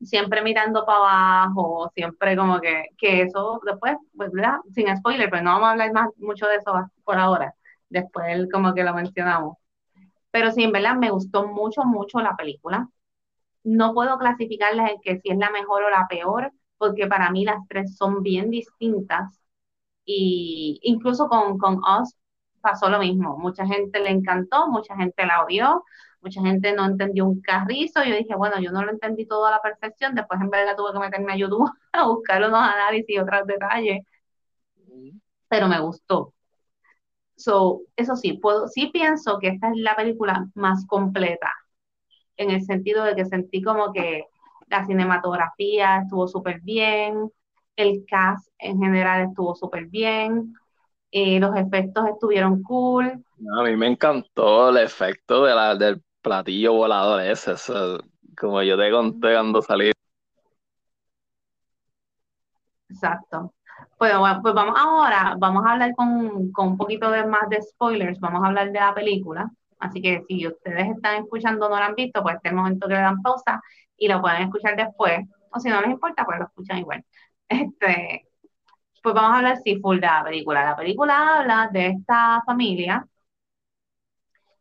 Siempre 0.00 0.42
mirando 0.42 0.84
para 0.86 0.98
abajo, 1.44 1.90
siempre 1.94 2.36
como 2.36 2.60
que, 2.60 2.84
que 2.96 3.22
eso 3.22 3.60
después, 3.66 3.96
pues, 4.16 4.30
¿verdad? 4.32 4.58
Sin 4.72 4.96
spoiler, 4.96 5.28
pero 5.28 5.42
no 5.42 5.50
vamos 5.54 5.68
a 5.68 5.72
hablar 5.72 5.92
más 5.92 6.08
mucho 6.18 6.46
de 6.46 6.56
eso 6.56 6.72
por 7.04 7.18
ahora. 7.18 7.52
Después 7.88 8.46
como 8.52 8.74
que 8.74 8.84
lo 8.84 8.94
mencionamos. 8.94 9.56
Pero 10.32 10.50
sí, 10.52 10.64
en 10.64 10.72
verdad 10.72 10.96
me 10.96 11.10
gustó 11.10 11.46
mucho, 11.48 11.84
mucho 11.84 12.20
la 12.20 12.36
película. 12.36 12.88
No 13.64 13.94
puedo 13.94 14.18
clasificarlas 14.18 14.90
en 14.92 15.00
que 15.02 15.20
si 15.20 15.30
es 15.30 15.38
la 15.38 15.50
mejor 15.50 15.84
o 15.84 15.90
la 15.90 16.06
peor, 16.08 16.52
porque 16.78 17.06
para 17.06 17.30
mí 17.30 17.44
las 17.44 17.58
tres 17.68 17.96
son 17.96 18.22
bien 18.22 18.50
distintas. 18.50 19.40
Y 20.04 20.80
incluso 20.82 21.28
con, 21.28 21.58
con 21.58 21.76
Us 21.78 22.16
pasó 22.60 22.88
lo 22.90 22.98
mismo. 23.00 23.36
Mucha 23.38 23.66
gente 23.66 24.00
le 24.00 24.10
encantó, 24.10 24.68
mucha 24.68 24.96
gente 24.96 25.26
la 25.26 25.44
odió, 25.44 25.84
mucha 26.20 26.42
gente 26.42 26.72
no 26.74 26.86
entendió 26.86 27.26
un 27.26 27.40
carrizo. 27.42 28.02
Yo 28.04 28.16
dije, 28.16 28.34
bueno, 28.36 28.60
yo 28.60 28.72
no 28.72 28.82
lo 28.84 28.90
entendí 28.92 29.26
todo 29.26 29.46
a 29.46 29.50
la 29.52 29.62
perfección. 29.62 30.14
Después 30.14 30.40
en 30.40 30.50
verdad 30.50 30.76
tuve 30.76 30.92
que 30.92 30.98
meterme 31.00 31.32
a 31.34 31.36
YouTube 31.36 31.70
a 31.92 32.06
buscar 32.06 32.42
unos 32.44 32.60
análisis 32.60 33.10
y 33.10 33.18
otros 33.18 33.46
detalles, 33.46 34.02
pero 35.48 35.68
me 35.68 35.80
gustó. 35.80 36.34
So, 37.36 37.82
eso 37.96 38.16
sí, 38.16 38.34
puedo, 38.34 38.68
sí 38.68 38.88
pienso 38.92 39.38
que 39.38 39.48
esta 39.48 39.68
es 39.70 39.76
la 39.76 39.94
película 39.96 40.46
más 40.54 40.84
completa, 40.86 41.50
en 42.38 42.50
el 42.50 42.62
sentido 42.62 43.04
de 43.04 43.16
que 43.16 43.26
sentí 43.26 43.62
como 43.62 43.92
que 43.92 44.26
la 44.68 44.86
cinematografía 44.86 45.98
estuvo 46.02 46.28
súper 46.28 46.60
bien, 46.62 47.30
el 47.76 48.04
cast 48.06 48.48
en 48.58 48.80
general 48.80 49.28
estuvo 49.28 49.54
súper 49.56 49.86
bien, 49.88 50.54
eh, 51.12 51.40
los 51.40 51.56
efectos 51.56 52.06
estuvieron 52.08 52.62
cool, 52.62 53.24
A 53.58 53.62
mí 53.64 53.76
me 53.76 53.86
encantó 53.88 54.70
el 54.70 54.78
efecto 54.78 55.44
de 55.44 55.54
la, 55.54 55.74
del 55.76 56.02
platillo 56.22 56.72
volador 56.74 57.20
ese, 57.22 57.52
eso, 57.52 57.98
como 58.36 58.62
yo 58.62 58.76
te 58.76 58.90
conté 58.90 59.32
cuando 59.32 59.62
salí. 59.62 59.92
exacto. 62.88 63.54
Pues, 63.98 64.16
bueno, 64.18 64.40
pues 64.42 64.54
vamos 64.54 64.74
ahora, 64.78 65.34
vamos 65.38 65.64
a 65.66 65.72
hablar 65.72 65.94
con, 65.96 66.52
con 66.52 66.68
un 66.68 66.76
poquito 66.76 67.10
de 67.10 67.26
más 67.26 67.48
de 67.48 67.62
spoilers, 67.62 68.20
vamos 68.20 68.42
a 68.44 68.48
hablar 68.48 68.72
de 68.72 68.80
la 68.80 68.94
película, 68.94 69.50
así 69.78 70.00
que 70.02 70.22
si 70.28 70.46
ustedes 70.46 70.88
están 70.88 71.22
escuchando 71.22 71.68
no 71.68 71.78
la 71.78 71.86
han 71.86 71.94
visto, 71.94 72.22
pues 72.22 72.36
este 72.36 72.48
es 72.48 72.52
el 72.52 72.56
momento 72.56 72.88
que 72.88 72.94
le 72.94 73.00
dan 73.00 73.22
pausa 73.22 73.60
y 73.96 74.08
lo 74.08 74.20
pueden 74.20 74.42
escuchar 74.42 74.76
después, 74.76 75.20
o 75.50 75.60
si 75.60 75.68
no 75.68 75.80
les 75.80 75.90
importa, 75.90 76.24
pues 76.24 76.38
lo 76.38 76.46
escuchan 76.46 76.78
igual. 76.78 77.04
Este, 77.50 78.28
pues 79.02 79.14
vamos 79.14 79.32
a 79.32 79.36
hablar 79.38 79.58
sí 79.64 79.80
full 79.80 80.00
de 80.00 80.06
la 80.06 80.22
película. 80.24 80.64
La 80.64 80.76
película 80.76 81.38
habla 81.38 81.70
de 81.72 81.86
esta 81.88 82.42
familia 82.44 83.06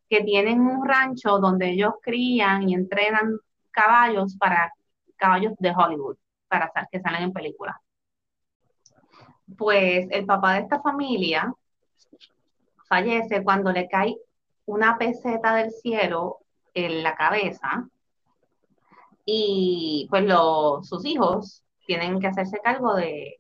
que 0.10 0.24
tienen 0.24 0.62
un 0.62 0.88
rancho 0.88 1.40
donde 1.40 1.72
ellos 1.72 1.96
crían 2.02 2.70
y 2.70 2.74
entrenan 2.74 3.38
caballos 3.72 4.38
para 4.38 4.74
caballos 5.18 5.54
de 5.60 5.74
Hollywood, 5.76 6.18
para 6.48 6.72
que 6.92 7.02
salen 7.02 7.24
en 7.24 7.34
películas. 7.34 7.76
Pues 9.58 10.08
el 10.12 10.26
papá 10.26 10.54
de 10.54 10.60
esta 10.62 10.82
familia 10.82 11.54
fallece 12.88 13.44
cuando 13.44 13.72
le 13.72 13.88
cae 13.88 14.18
una 14.68 14.98
peseta 14.98 15.56
del 15.56 15.72
cielo 15.72 16.40
en 16.74 17.02
la 17.02 17.16
cabeza 17.16 17.88
y 19.26 20.08
pues 20.10 20.24
los, 20.24 20.88
sus 20.88 21.04
hijos 21.06 21.64
tienen 21.86 22.20
que 22.20 22.28
hacerse 22.28 22.60
cargo 22.60 22.96
de, 22.96 23.40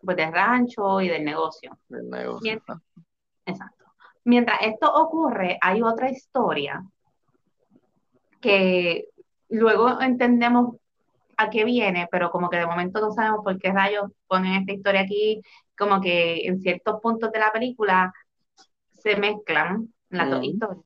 pues, 0.00 0.16
del 0.16 0.32
rancho 0.32 1.00
y 1.00 1.08
del 1.08 1.24
negocio. 1.24 1.78
El 1.90 2.08
negocio. 2.08 2.40
Mientras, 2.42 2.78
exacto. 3.44 3.84
Mientras 4.24 4.58
esto 4.62 4.92
ocurre, 4.92 5.58
hay 5.60 5.82
otra 5.82 6.10
historia 6.10 6.84
que 8.40 9.08
luego 9.48 10.00
entendemos 10.00 10.76
a 11.36 11.50
qué 11.50 11.64
viene, 11.64 12.08
pero 12.10 12.30
como 12.30 12.48
que 12.50 12.58
de 12.58 12.66
momento 12.66 13.00
no 13.00 13.10
sabemos 13.12 13.42
por 13.42 13.58
qué 13.58 13.72
rayos 13.72 14.10
ponen 14.26 14.54
esta 14.54 14.72
historia 14.72 15.00
aquí, 15.02 15.42
como 15.76 16.00
que 16.00 16.46
en 16.46 16.60
ciertos 16.60 17.00
puntos 17.00 17.32
de 17.32 17.38
la 17.38 17.52
película 17.52 18.12
se 18.92 19.16
mezclan 19.16 19.92
Mm. 20.10 20.42
historias. 20.42 20.84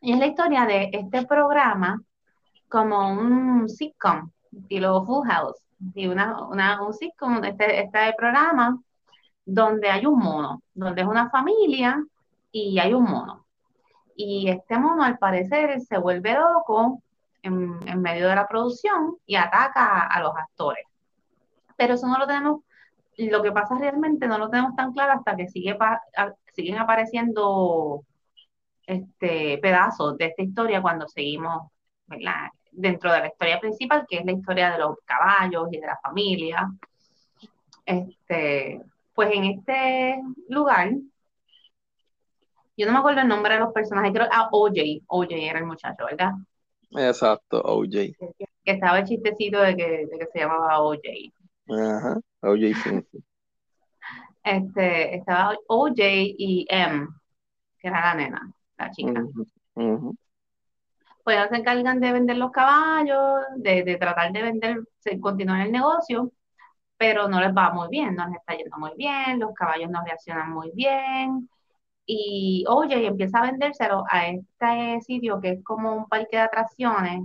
Y 0.00 0.12
es 0.12 0.18
la 0.18 0.26
historia 0.26 0.66
de 0.66 0.90
este 0.92 1.26
programa 1.26 2.02
como 2.68 3.12
un 3.12 3.68
sitcom, 3.68 4.30
estilo 4.50 5.04
Full 5.04 5.28
House, 5.28 5.58
y 5.94 6.06
una, 6.06 6.46
una, 6.48 6.82
un 6.82 6.92
sitcom, 6.92 7.44
este, 7.44 7.82
este 7.82 8.14
programa 8.16 8.78
donde 9.44 9.90
hay 9.90 10.06
un 10.06 10.18
mono, 10.18 10.62
donde 10.74 11.02
es 11.02 11.06
una 11.06 11.28
familia 11.30 12.02
y 12.50 12.78
hay 12.78 12.94
un 12.94 13.04
mono. 13.04 13.46
Y 14.16 14.48
este 14.48 14.78
mono 14.78 15.02
al 15.02 15.18
parecer 15.18 15.80
se 15.80 15.98
vuelve 15.98 16.34
loco 16.34 17.02
en, 17.42 17.78
en 17.86 18.02
medio 18.02 18.28
de 18.28 18.36
la 18.36 18.46
producción 18.46 19.16
y 19.26 19.36
ataca 19.36 19.84
a, 19.84 20.06
a 20.06 20.22
los 20.22 20.34
actores. 20.36 20.84
Pero 21.76 21.94
eso 21.94 22.06
no 22.06 22.18
lo 22.18 22.26
tenemos, 22.26 22.62
lo 23.18 23.42
que 23.42 23.52
pasa 23.52 23.76
realmente 23.76 24.26
no 24.26 24.38
lo 24.38 24.48
tenemos 24.48 24.74
tan 24.76 24.92
claro 24.92 25.12
hasta 25.12 25.36
que 25.36 25.48
sigue 25.48 25.74
pa, 25.74 26.00
siguen 26.54 26.78
apareciendo 26.78 28.04
este, 28.86 29.58
pedazos 29.58 30.16
de 30.18 30.26
esta 30.26 30.42
historia 30.42 30.82
cuando 30.82 31.08
seguimos 31.08 31.70
¿verdad? 32.06 32.48
dentro 32.70 33.12
de 33.12 33.20
la 33.20 33.26
historia 33.28 33.60
principal, 33.60 34.06
que 34.08 34.18
es 34.18 34.24
la 34.24 34.32
historia 34.32 34.70
de 34.72 34.78
los 34.78 34.96
caballos 35.04 35.68
y 35.70 35.78
de 35.78 35.86
la 35.86 35.98
familia. 36.02 36.70
Este, 37.84 38.80
pues 39.14 39.30
en 39.32 39.44
este 39.44 40.20
lugar, 40.48 40.90
yo 42.76 42.86
no 42.86 42.92
me 42.92 42.98
acuerdo 42.98 43.20
el 43.20 43.28
nombre 43.28 43.54
de 43.54 43.60
los 43.60 43.72
personajes, 43.72 44.12
creo, 44.12 44.28
ah, 44.30 44.48
OJ, 44.50 45.02
OJ 45.06 45.32
era 45.32 45.58
el 45.58 45.66
muchacho, 45.66 46.04
¿verdad? 46.06 46.32
Exacto, 46.90 47.60
OJ. 47.62 47.90
Que, 47.90 48.14
que 48.64 48.72
estaba 48.72 48.98
el 48.98 49.06
chistecito 49.06 49.60
de 49.60 49.76
que, 49.76 50.06
de 50.06 50.18
que 50.18 50.26
se 50.32 50.40
llamaba 50.40 50.80
OJ. 50.80 51.00
Ajá, 51.68 52.20
OJ 52.40 52.74
Simpson. 52.82 53.24
Este, 54.44 55.16
estaba 55.16 55.56
OJ 55.68 55.98
y 55.98 56.66
M, 56.68 57.06
que 57.78 57.88
era 57.88 58.00
la 58.00 58.14
nena, 58.14 58.52
la 58.78 58.90
chica. 58.90 59.24
Pues 61.24 61.36
ellos 61.36 61.48
se 61.50 61.56
encargan 61.56 62.00
de 62.00 62.12
vender 62.12 62.36
los 62.36 62.50
caballos, 62.50 63.42
de, 63.56 63.84
de 63.84 63.96
tratar 63.96 64.32
de 64.32 64.42
vender, 64.42 64.80
continuar 65.20 65.60
el 65.66 65.72
negocio, 65.72 66.32
pero 66.96 67.28
no 67.28 67.40
les 67.40 67.54
va 67.54 67.72
muy 67.72 67.88
bien, 67.88 68.14
no 68.14 68.26
les 68.26 68.36
está 68.36 68.56
yendo 68.56 68.76
muy 68.78 68.92
bien, 68.96 69.38
los 69.40 69.54
caballos 69.54 69.90
no 69.90 70.02
reaccionan 70.04 70.50
muy 70.52 70.70
bien. 70.74 71.48
Y 72.06 72.64
oye, 72.68 73.00
y 73.02 73.06
empieza 73.06 73.38
a 73.38 73.50
vendérselo 73.50 74.04
a 74.10 74.28
este 74.28 75.00
sitio 75.02 75.40
que 75.40 75.50
es 75.50 75.64
como 75.64 75.94
un 75.96 76.08
parque 76.08 76.36
de 76.36 76.42
atracciones, 76.42 77.22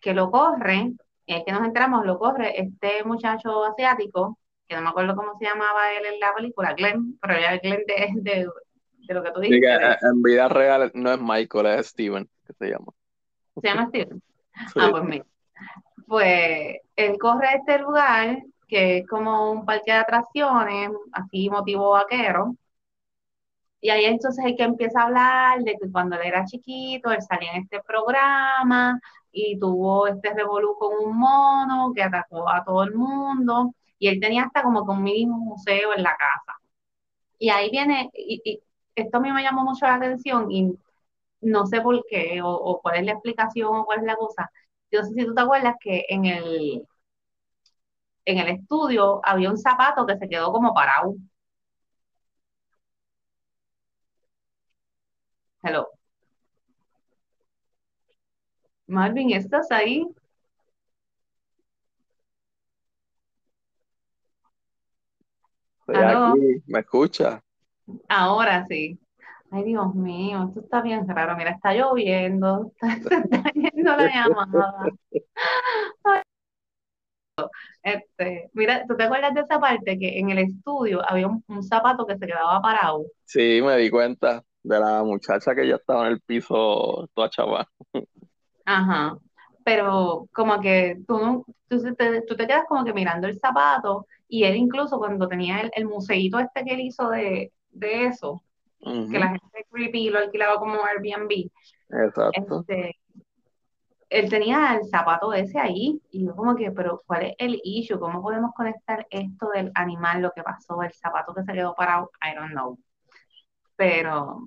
que 0.00 0.14
lo 0.14 0.30
corre, 0.30 0.92
y 1.26 1.34
es 1.34 1.44
que 1.44 1.52
nos 1.52 1.64
enteramos, 1.64 2.04
lo 2.06 2.18
corre 2.18 2.60
este 2.60 3.04
muchacho 3.04 3.64
asiático, 3.64 4.38
que 4.66 4.76
no 4.76 4.82
me 4.82 4.88
acuerdo 4.90 5.16
cómo 5.16 5.36
se 5.38 5.44
llamaba 5.44 5.92
él 5.92 6.06
en 6.06 6.20
la 6.20 6.34
película, 6.34 6.74
Glenn, 6.74 7.18
pero 7.20 7.34
era 7.34 7.54
el 7.54 7.60
Glenn 7.60 7.84
de, 7.86 8.30
de, 8.30 8.48
de 9.10 9.14
lo 9.14 9.24
que 9.24 9.32
tú 9.32 9.40
dijiste, 9.40 9.66
que, 9.66 10.06
en 10.06 10.22
vida 10.22 10.48
real 10.48 10.90
no 10.94 11.12
es 11.12 11.20
Michael, 11.20 11.66
es 11.66 11.88
Steven, 11.88 12.28
que 12.46 12.52
se 12.52 12.70
llama. 12.70 12.92
se 13.60 13.68
llama 13.68 13.86
Steven. 13.88 14.22
Sí. 14.74 14.80
Ah, 14.80 14.88
pues 14.90 15.04
mira. 15.04 15.24
Pues 16.06 16.78
él 16.96 17.18
corre 17.18 17.46
a 17.46 17.54
este 17.54 17.78
lugar 17.78 18.42
que 18.68 18.98
es 18.98 19.08
como 19.08 19.52
un 19.52 19.64
parque 19.64 19.92
de 19.92 19.98
atracciones, 19.98 20.90
así 21.12 21.48
motivo 21.48 21.90
vaquero. 21.90 22.56
Y 23.80 23.88
ahí 23.88 24.04
entonces 24.04 24.44
hay 24.44 24.54
que 24.54 24.64
empieza 24.64 25.00
a 25.00 25.04
hablar 25.04 25.60
de 25.62 25.76
que 25.80 25.90
cuando 25.90 26.16
él 26.16 26.22
era 26.26 26.44
chiquito, 26.44 27.10
él 27.10 27.22
salía 27.22 27.52
en 27.52 27.62
este 27.62 27.80
programa 27.80 29.00
y 29.32 29.58
tuvo 29.58 30.08
este 30.08 30.34
revolú 30.34 30.76
con 30.78 30.92
un 31.02 31.16
mono 31.16 31.92
que 31.94 32.02
atacó 32.02 32.48
a 32.50 32.62
todo 32.64 32.82
el 32.82 32.94
mundo. 32.94 33.72
Y 33.98 34.08
él 34.08 34.20
tenía 34.20 34.44
hasta 34.44 34.62
como 34.62 34.84
que 34.84 34.92
un 34.92 35.02
mini 35.02 35.26
museo 35.26 35.94
en 35.96 36.02
la 36.02 36.16
casa. 36.16 36.58
Y 37.38 37.48
ahí 37.48 37.70
viene, 37.70 38.10
y, 38.12 38.42
y 38.44 38.62
esto 38.94 39.18
a 39.18 39.20
mí 39.20 39.32
me 39.32 39.42
llamó 39.42 39.62
mucho 39.64 39.86
la 39.86 39.94
atención 39.96 40.50
y 40.50 40.74
no 41.42 41.66
sé 41.66 41.80
por 41.82 42.04
qué, 42.08 42.40
o, 42.42 42.50
o 42.50 42.80
cuál 42.82 42.98
es 42.98 43.06
la 43.06 43.12
explicación, 43.12 43.68
o 43.76 43.84
cuál 43.86 44.00
es 44.00 44.04
la 44.06 44.16
cosa. 44.16 44.50
Yo 44.90 45.00
no 45.02 45.06
sé 45.08 45.14
si 45.14 45.24
tú 45.26 45.34
te 45.34 45.40
acuerdas 45.42 45.76
que 45.80 46.04
en 46.08 46.24
el, 46.26 46.86
en 48.24 48.38
el 48.38 48.48
estudio 48.48 49.20
había 49.24 49.50
un 49.50 49.58
zapato 49.58 50.06
que 50.06 50.16
se 50.16 50.28
quedó 50.28 50.52
como 50.52 50.72
parado. 50.74 51.14
Hello. 55.62 55.90
Marvin, 58.86 59.30
¿estás 59.32 59.70
ahí? 59.70 60.06
Estoy 65.80 65.96
aquí, 66.02 66.62
¿me 66.66 66.80
escucha? 66.80 67.42
Ahora 68.08 68.66
sí. 68.68 68.98
Ay, 69.50 69.64
Dios 69.64 69.94
mío, 69.94 70.44
esto 70.48 70.60
está 70.60 70.82
bien 70.82 71.06
raro. 71.08 71.36
Mira, 71.36 71.50
está 71.50 71.74
lloviendo, 71.74 72.72
se 72.80 73.14
está 73.16 73.50
yendo 73.54 73.96
la 73.96 74.08
llamada. 74.08 74.92
Ay, 76.04 76.22
Este, 77.82 78.50
mira, 78.52 78.84
¿tú 78.86 78.96
te 78.96 79.04
acuerdas 79.04 79.34
de 79.34 79.40
esa 79.40 79.58
parte 79.58 79.98
que 79.98 80.18
en 80.18 80.30
el 80.30 80.38
estudio 80.38 81.00
había 81.08 81.26
un, 81.28 81.42
un 81.48 81.62
zapato 81.62 82.06
que 82.06 82.16
se 82.16 82.26
quedaba 82.26 82.60
parado? 82.60 83.04
Sí, 83.24 83.60
me 83.62 83.76
di 83.76 83.90
cuenta 83.90 84.42
de 84.62 84.78
la 84.80 85.02
muchacha 85.04 85.54
que 85.54 85.66
ya 85.68 85.76
estaba 85.76 86.06
en 86.06 86.12
el 86.14 86.20
piso 86.20 87.08
toda 87.14 87.30
chava. 87.30 87.68
Ajá. 88.64 89.18
Pero 89.64 90.28
como 90.32 90.60
que 90.60 90.98
tú, 91.06 91.18
no, 91.18 91.44
tú, 91.68 91.78
se 91.80 91.94
te, 91.94 92.22
tú 92.22 92.36
te 92.36 92.46
quedas 92.46 92.64
como 92.68 92.84
que 92.84 92.92
mirando 92.92 93.26
el 93.28 93.38
zapato 93.38 94.06
y 94.28 94.44
él 94.44 94.56
incluso 94.56 94.98
cuando 94.98 95.28
tenía 95.28 95.60
el, 95.60 95.70
el 95.74 95.86
museíto 95.86 96.38
este 96.38 96.64
que 96.64 96.74
él 96.74 96.80
hizo 96.80 97.10
de, 97.10 97.52
de 97.70 98.06
eso, 98.06 98.42
que 99.10 99.18
la 99.18 99.28
gente 99.28 99.66
creepy 99.70 100.10
lo 100.10 100.18
alquilaba 100.18 100.58
como 100.58 100.84
Airbnb, 100.84 101.50
Exacto. 101.90 102.60
este, 102.66 102.96
él 104.08 104.28
tenía 104.28 104.74
el 104.74 104.88
zapato 104.88 105.32
ese 105.32 105.58
ahí 105.58 106.00
y 106.10 106.26
yo 106.26 106.34
como 106.34 106.56
que, 106.56 106.70
pero 106.72 107.00
¿cuál 107.06 107.26
es 107.26 107.34
el 107.38 107.60
issue? 107.62 107.98
¿Cómo 107.98 108.20
podemos 108.20 108.52
conectar 108.54 109.06
esto 109.10 109.50
del 109.50 109.70
animal, 109.74 110.22
lo 110.22 110.32
que 110.32 110.42
pasó, 110.42 110.82
el 110.82 110.92
zapato 110.92 111.32
que 111.32 111.44
se 111.44 111.52
quedó 111.52 111.74
parado? 111.74 112.10
I 112.22 112.34
don't 112.34 112.50
know. 112.50 112.78
Pero 113.76 114.40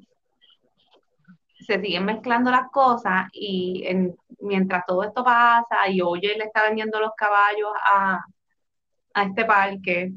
se 1.65 1.79
siguen 1.81 2.05
mezclando 2.05 2.51
las 2.51 2.69
cosas 2.71 3.27
y 3.31 3.83
en- 3.85 4.15
mientras 4.39 4.85
todo 4.85 5.03
esto 5.03 5.23
pasa 5.23 5.87
y 5.89 6.01
Oye 6.01 6.37
le 6.37 6.43
está 6.45 6.63
vendiendo 6.63 6.99
los 6.99 7.11
caballos 7.15 7.69
a, 7.89 8.19
a 9.13 9.23
este 9.23 9.45
parque, 9.45 10.11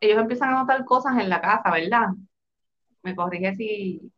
ellos 0.00 0.18
empiezan 0.18 0.50
a 0.50 0.60
notar 0.60 0.84
cosas 0.84 1.18
en 1.18 1.28
la 1.28 1.40
casa, 1.40 1.70
¿verdad? 1.70 2.08
Me 3.02 3.14
corrige 3.14 3.54
si, 3.54 4.12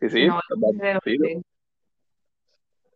Sí, 0.00 0.10
sí, 0.10 0.26
no 0.26 0.40
¿verdad? 0.50 1.00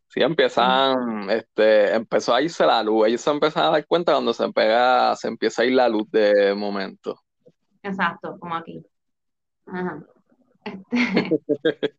sí, 0.08 0.20
empiezan, 0.22 1.30
este, 1.30 1.94
empezó 1.94 2.34
a 2.34 2.42
irse 2.42 2.66
la 2.66 2.82
luz, 2.82 3.06
ellos 3.06 3.20
se 3.22 3.30
empiezan 3.30 3.64
a 3.64 3.70
dar 3.70 3.86
cuenta 3.86 4.12
cuando 4.12 4.34
se 4.34 4.52
pega, 4.52 5.16
se 5.16 5.28
empieza 5.28 5.62
a 5.62 5.64
ir 5.64 5.72
la 5.72 5.88
luz 5.88 6.10
de 6.10 6.54
momento. 6.54 7.18
Exacto, 7.82 8.36
como 8.38 8.54
aquí. 8.54 8.84
Ajá. 9.66 10.02
Este, 10.64 10.90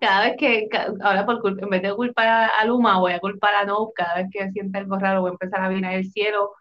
cada 0.00 0.26
vez 0.26 0.36
que, 0.36 0.68
ahora 1.00 1.24
por 1.24 1.40
culpa, 1.40 1.64
en 1.64 1.70
vez 1.70 1.82
de 1.82 1.94
culpar 1.94 2.50
a, 2.50 2.64
Luma, 2.66 2.98
voy 2.98 3.12
a 3.12 3.20
culpar 3.20 3.54
a 3.54 3.64
Nope, 3.64 3.92
cada 3.94 4.16
vez 4.16 4.26
que 4.30 4.50
sienta 4.50 4.78
algo 4.78 4.98
raro 4.98 5.22
voy 5.22 5.30
a 5.30 5.32
empezar 5.32 5.62
a 5.62 5.70
mirar 5.70 5.94
el 5.94 6.10
cielo 6.10 6.52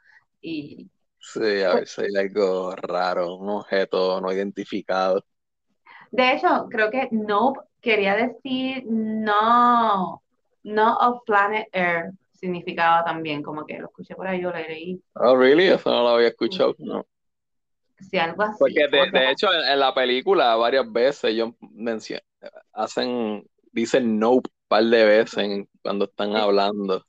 y 0.41 0.89
Sí, 1.34 1.62
a 1.62 1.76
ver 1.76 1.88
si 1.88 2.02
hay 2.02 2.15
algo 2.18 2.76
raro, 2.76 3.36
un 3.36 3.50
objeto 3.50 4.20
no 4.22 4.32
identificado. 4.32 5.24
de 6.12 6.34
hecho 6.34 6.68
creo 6.70 6.89
que 6.89 7.08
Nope 7.12 7.60
quería 7.82 8.15
decir 8.15 8.84
no, 8.88 10.22
no 10.63 10.98
of 10.98 11.24
planet 11.26 11.68
Earth 11.72 12.13
significaba 12.34 13.04
también, 13.04 13.44
como 13.44 13.65
que 13.65 13.78
lo 13.78 13.88
escuché 13.88 14.15
por 14.15 14.28
ahí, 14.28 14.42
yo 14.42 14.50
lo 14.50 14.58
leí, 14.58 15.02
Oh, 15.15 15.36
really? 15.36 15.68
Eso 15.68 15.89
no 15.89 16.04
lo 16.04 16.10
había 16.10 16.30
escuchado, 16.30 16.76
no. 16.80 17.06
si 18.10 18.18
algo 18.18 18.44
así. 18.44 18.58
Porque 18.60 18.88
de, 18.88 19.02
o 19.02 19.12
sea, 19.12 19.22
de 19.22 19.32
hecho 19.32 19.54
en, 19.54 19.72
en 19.74 19.80
la 19.80 19.94
película 19.94 20.56
varias 20.56 20.92
veces 20.92 21.26
ellos 21.26 21.52
hacen, 22.74 23.46
dicen 23.72 24.18
no 24.20 24.32
un 24.32 24.42
par 24.68 24.84
de 24.84 25.04
veces 25.06 25.68
cuando 25.82 26.06
están 26.06 26.36
hablando. 26.36 27.06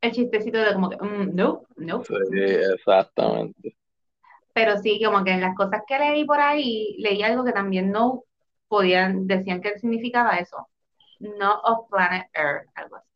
El 0.00 0.12
chistecito 0.12 0.58
de 0.58 0.72
como 0.74 0.90
que, 0.90 0.96
mm, 0.96 1.34
nope, 1.34 1.66
nope. 1.76 2.06
Sí, 2.06 2.40
exactamente. 2.74 3.76
Pero 4.52 4.78
sí, 4.78 5.00
como 5.04 5.22
que 5.24 5.32
en 5.32 5.40
las 5.40 5.54
cosas 5.54 5.82
que 5.86 5.98
leí 5.98 6.24
por 6.24 6.40
ahí, 6.40 6.96
leí 6.98 7.22
algo 7.22 7.44
que 7.44 7.52
también 7.52 7.90
no 7.90 8.24
podían, 8.68 9.26
decían 9.26 9.60
que 9.60 9.78
significaba 9.78 10.36
eso. 10.38 10.68
No 11.20 11.60
of 11.60 11.88
planet 11.90 12.26
Earth, 12.34 12.68
algo 12.74 12.96
así. 12.96 13.08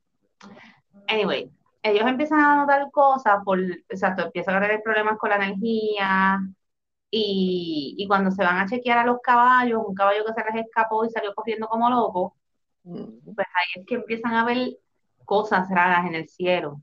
Anyway, 1.09 1.51
ellos 1.83 2.07
empiezan 2.07 2.41
a 2.41 2.57
notar 2.57 2.91
cosas 2.91 3.39
por, 3.45 3.59
exacto, 3.61 4.25
empiezan 4.25 4.57
a 4.57 4.61
tener 4.61 4.83
problemas 4.83 5.19
con 5.19 5.31
la 5.31 5.37
energía 5.37 6.41
y, 7.11 7.95
y 7.99 8.07
cuando 8.07 8.31
se 8.31 8.45
van 8.45 8.59
a 8.59 8.67
chequear 8.67 8.99
a 8.99 9.07
los 9.07 9.21
caballos, 9.23 9.83
un 9.87 9.95
caballo 9.95 10.25
que 10.25 10.33
se 10.33 10.45
les 10.53 10.67
escapó 10.67 11.05
y 11.05 11.11
salió 11.11 11.35
corriendo 11.35 11.69
como 11.69 11.91
loco, 11.91 12.37
pues 12.83 13.47
ahí 13.55 13.81
es 13.81 13.87
que 13.87 13.95
empiezan 13.97 14.35
a 14.35 14.45
ver 14.45 14.79
cosas 15.31 15.69
raras 15.71 16.07
en 16.07 16.17
el 16.17 16.29
cielo. 16.29 16.83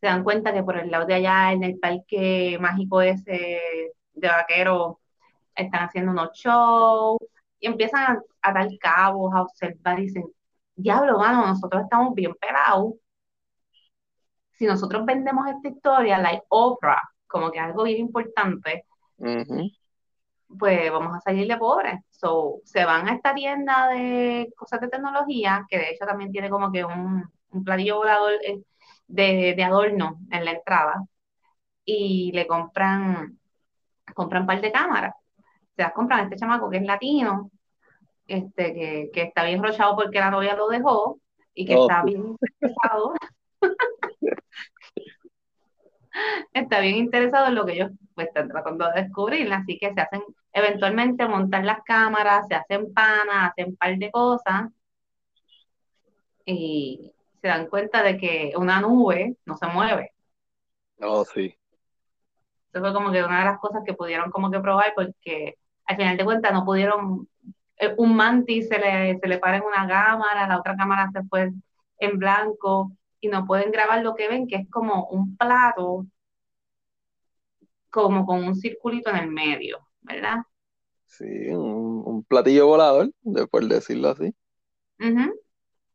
Se 0.00 0.06
dan 0.06 0.22
cuenta 0.22 0.52
que 0.52 0.62
por 0.62 0.76
el 0.76 0.90
lado 0.90 1.06
de 1.06 1.14
allá, 1.14 1.52
en 1.52 1.64
el 1.64 1.78
parque 1.78 2.58
mágico 2.60 3.00
ese 3.00 3.60
de 4.12 4.28
vaquero, 4.28 5.00
están 5.54 5.84
haciendo 5.84 6.12
unos 6.12 6.30
shows 6.34 7.18
y 7.58 7.66
empiezan 7.68 8.02
a, 8.16 8.22
a 8.42 8.52
dar 8.52 8.68
cabos, 8.78 9.34
a 9.34 9.42
observar 9.42 9.98
y 9.98 10.04
dicen, 10.04 10.24
diablo, 10.76 11.18
mano, 11.18 11.46
nosotros 11.46 11.82
estamos 11.84 12.14
bien 12.14 12.34
pelados. 12.34 12.94
Si 14.58 14.66
nosotros 14.66 15.06
vendemos 15.06 15.48
esta 15.48 15.68
historia, 15.68 16.18
like 16.18 16.44
Oprah, 16.50 17.00
como 17.26 17.50
que 17.50 17.60
algo 17.60 17.84
bien 17.84 18.00
importante, 18.00 18.84
pues 20.58 20.90
vamos 20.92 21.16
a 21.16 21.20
salir 21.20 21.48
de 21.48 21.56
pobres. 21.56 21.98
So, 22.10 22.60
se 22.64 22.84
van 22.84 23.08
a 23.08 23.14
esta 23.14 23.34
tienda 23.34 23.88
de 23.88 24.52
cosas 24.54 24.82
de 24.82 24.88
tecnología, 24.88 25.64
que 25.68 25.78
de 25.78 25.90
hecho 25.92 26.04
también 26.04 26.30
tiene 26.30 26.50
como 26.50 26.70
que 26.70 26.84
un, 26.84 27.24
un 27.52 27.64
platillo 27.64 27.96
volador 27.96 28.32
eh, 28.44 28.62
de, 29.06 29.54
de 29.56 29.64
adorno 29.64 30.18
en 30.30 30.44
la 30.44 30.52
entrada, 30.52 30.94
y 31.84 32.30
le 32.32 32.46
compran, 32.46 33.38
compran 34.14 34.42
un 34.42 34.46
par 34.46 34.60
de 34.60 34.72
cámaras. 34.72 35.14
Se 35.74 35.82
las 35.82 35.92
compran 35.92 36.20
a 36.20 36.22
este 36.24 36.36
chamaco 36.36 36.70
que 36.70 36.78
es 36.78 36.84
latino, 36.84 37.50
este, 38.26 38.74
que, 38.74 39.10
que 39.12 39.22
está 39.22 39.44
bien 39.44 39.62
rochado 39.62 39.96
porque 39.96 40.20
la 40.20 40.30
novia 40.30 40.54
lo 40.54 40.68
dejó 40.68 41.18
y 41.54 41.64
que 41.66 41.76
Oh, 41.76 41.82
está 41.82 42.04
bien 42.04 42.24
interesado, 42.28 43.14
está 46.52 46.80
bien 46.80 46.96
interesado 46.96 47.46
en 47.48 47.54
lo 47.56 47.66
que 47.66 47.72
ellos 47.72 47.90
pues, 48.14 48.28
están 48.28 48.48
tratando 48.48 48.86
de 48.86 49.02
descubrir, 49.02 49.52
así 49.52 49.78
que 49.78 49.92
se 49.92 50.00
hacen 50.00 50.22
eventualmente 50.52 51.26
montar 51.26 51.64
las 51.64 51.82
cámaras, 51.82 52.46
se 52.46 52.54
hacen 52.54 52.92
panas, 52.92 53.50
hacen 53.50 53.70
un 53.70 53.76
par 53.76 53.96
de 53.96 54.10
cosas 54.10 54.70
y 56.44 57.12
se 57.40 57.48
dan 57.48 57.68
cuenta 57.68 58.02
de 58.02 58.16
que 58.16 58.52
una 58.56 58.80
nube 58.80 59.36
no 59.44 59.56
se 59.56 59.66
mueve. 59.66 60.12
Oh, 61.00 61.24
sí. 61.24 61.56
Eso 62.72 62.80
fue 62.80 62.92
como 62.92 63.10
que 63.10 63.22
una 63.24 63.40
de 63.40 63.44
las 63.46 63.58
cosas 63.58 63.82
que 63.84 63.94
pudieron 63.94 64.30
como 64.30 64.50
que 64.50 64.60
probar 64.60 64.92
porque 64.94 65.56
al 65.86 65.96
final 65.96 66.16
de 66.16 66.24
cuentas 66.24 66.52
no 66.52 66.64
pudieron 66.64 67.28
eh, 67.76 67.94
un 67.96 68.14
mantis 68.14 68.68
se 68.68 68.78
le, 68.78 69.18
se 69.18 69.26
le 69.26 69.38
para 69.38 69.56
en 69.56 69.64
una 69.64 69.88
cámara, 69.88 70.46
la 70.46 70.58
otra 70.58 70.76
cámara 70.76 71.10
se 71.12 71.22
fue 71.24 71.50
en 71.98 72.18
blanco 72.18 72.92
y 73.20 73.28
no 73.28 73.46
pueden 73.46 73.70
grabar 73.70 74.02
lo 74.02 74.14
que 74.14 74.28
ven, 74.28 74.46
que 74.46 74.56
es 74.56 74.70
como 74.70 75.06
un 75.06 75.36
plato, 75.36 76.06
como 77.90 78.24
con 78.24 78.44
un 78.44 78.54
circulito 78.54 79.10
en 79.10 79.16
el 79.16 79.30
medio, 79.30 79.78
¿verdad? 80.02 80.38
Sí, 81.06 81.48
un, 81.48 82.24
platillo 82.24 82.66
volador, 82.66 83.10
después 83.22 83.68
decirlo 83.68 84.10
así. 84.10 84.34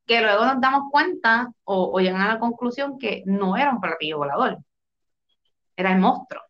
Que 0.06 0.22
luego 0.22 0.46
nos 0.46 0.62
damos 0.62 0.92
cuenta 0.92 1.52
o, 1.64 1.92
o 1.94 2.00
llegan 2.00 2.22
a 2.22 2.34
la 2.34 2.40
conclusión 2.40 2.98
que 2.98 3.24
no 3.26 3.58
era 3.58 3.72
un 3.72 3.82
platillo 3.82 4.20
volador, 4.20 4.60
era 5.76 5.92
el 5.92 6.00
monstruo. 6.00 6.42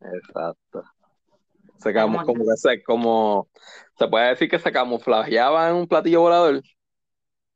Exacto. 0.00 0.82
Se 1.78 1.92
como 1.92 2.24
se, 2.56 2.82
como, 2.82 3.48
se 3.98 4.08
puede 4.08 4.28
decir 4.28 4.48
que 4.48 4.58
se 4.58 4.72
camuflajeaba 4.72 5.68
en 5.68 5.76
un 5.76 5.86
platillo 5.86 6.22
volador. 6.22 6.62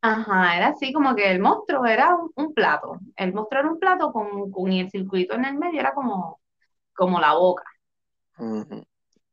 Ajá, 0.01 0.57
era 0.57 0.69
así 0.69 0.93
como 0.93 1.15
que 1.15 1.31
el 1.31 1.41
monstruo 1.41 1.85
era 1.87 2.17
un, 2.35 2.55
plato. 2.55 2.99
El 3.17 3.33
monstruo 3.33 3.61
era 3.61 3.71
un 3.71 3.79
plato 3.79 4.13
con, 4.13 4.51
con, 4.51 4.73
el 4.73 4.91
circuito 4.91 5.35
en 5.35 5.45
el 5.45 5.59
medio, 5.59 5.81
era 5.81 5.93
como, 5.93 6.41
como 6.95 7.19
la 7.21 7.35
boca. 7.35 7.65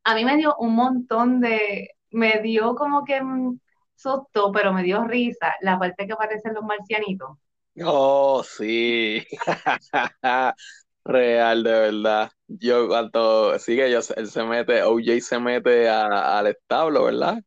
A 0.03 0.15
mí 0.15 0.25
me 0.25 0.37
dio 0.37 0.55
un 0.57 0.75
montón 0.75 1.39
de, 1.39 1.89
me 2.09 2.41
dio 2.41 2.75
como 2.75 3.03
que 3.03 3.21
susto, 3.95 4.51
pero 4.51 4.73
me 4.73 4.83
dio 4.83 5.03
risa 5.05 5.55
la 5.61 5.79
parte 5.79 6.05
que 6.05 6.13
aparecen 6.13 6.53
los 6.53 6.63
marcianitos. 6.63 7.37
Oh, 7.83 8.43
sí. 8.43 9.25
Real, 11.03 11.63
de 11.63 11.71
verdad. 11.71 12.31
Yo 12.47 12.87
cuando 12.87 13.59
sigue, 13.59 13.91
yo, 13.91 13.99
él 14.15 14.27
se 14.27 14.43
mete, 14.43 14.83
OJ 14.83 15.21
se 15.21 15.39
mete 15.39 15.87
al 15.89 16.47
establo, 16.47 17.05
¿verdad? 17.05 17.41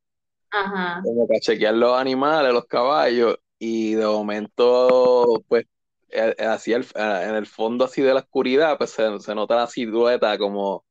Ajá. 0.51 1.01
Como 1.05 1.27
para 1.27 1.41
chequear 1.41 1.75
los 1.75 1.99
animales, 1.99 2.53
los 2.53 2.67
caballos, 2.67 3.37
y 3.59 3.95
de 3.95 4.07
momento, 4.07 5.43
pues, 5.49 5.65
eh, 6.11 6.35
eh, 6.39 6.45
así 6.45 6.73
el, 6.73 6.83
eh, 6.83 7.25
en 7.29 7.35
el 7.35 7.47
fondo 7.47 7.85
así 7.85 8.03
de 8.03 8.15
la 8.15 8.21
oscuridad, 8.21 8.79
pues 8.79 8.91
se, 8.91 9.35
nota 9.35 9.57
la 9.57 9.67
silueta 9.67 10.39
como, 10.39 10.85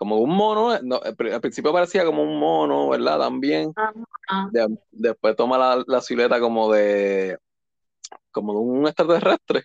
como 0.00 0.16
un 0.16 0.34
mono, 0.34 0.70
al 0.70 1.40
principio 1.42 1.74
parecía 1.74 2.06
como 2.06 2.22
un 2.22 2.38
mono, 2.38 2.88
¿verdad? 2.88 3.18
También. 3.18 3.70
después 4.90 5.36
toma 5.36 5.58
la, 5.58 5.84
la 5.86 6.00
silueta 6.00 6.40
como 6.40 6.72
de, 6.72 7.36
como 8.30 8.54
de 8.54 8.58
un 8.60 8.86
extraterrestre. 8.86 9.64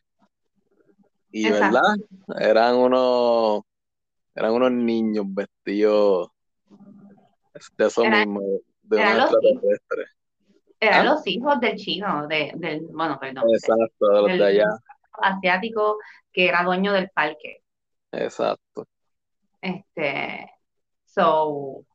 Y 1.31 1.49
verdad, 1.49 1.95
eran 2.37 2.75
unos, 2.75 3.61
eran 4.35 4.51
unos 4.51 4.73
niños 4.73 5.25
vestidos 5.29 6.31
de 7.77 7.85
eso 7.85 8.03
mismo, 8.03 8.41
de 8.81 8.99
eran 8.99 9.17
los 9.19 9.31
Eran 10.81 11.07
¿Ah? 11.07 11.11
los 11.13 11.27
hijos 11.27 11.61
del 11.61 11.77
chino, 11.77 12.27
de, 12.27 12.51
del, 12.55 12.87
bueno, 12.87 13.17
perdón. 13.21 13.45
Exacto, 13.53 14.09
de 14.09 14.21
los 14.21 14.37
de 14.37 14.45
allá. 14.45 14.67
Asiático 15.13 15.97
que 16.33 16.49
era 16.49 16.65
dueño 16.65 16.91
del 16.91 17.09
parque. 17.11 17.63
Exacto. 18.11 18.85
Este, 19.65 20.47
so, 21.05 21.85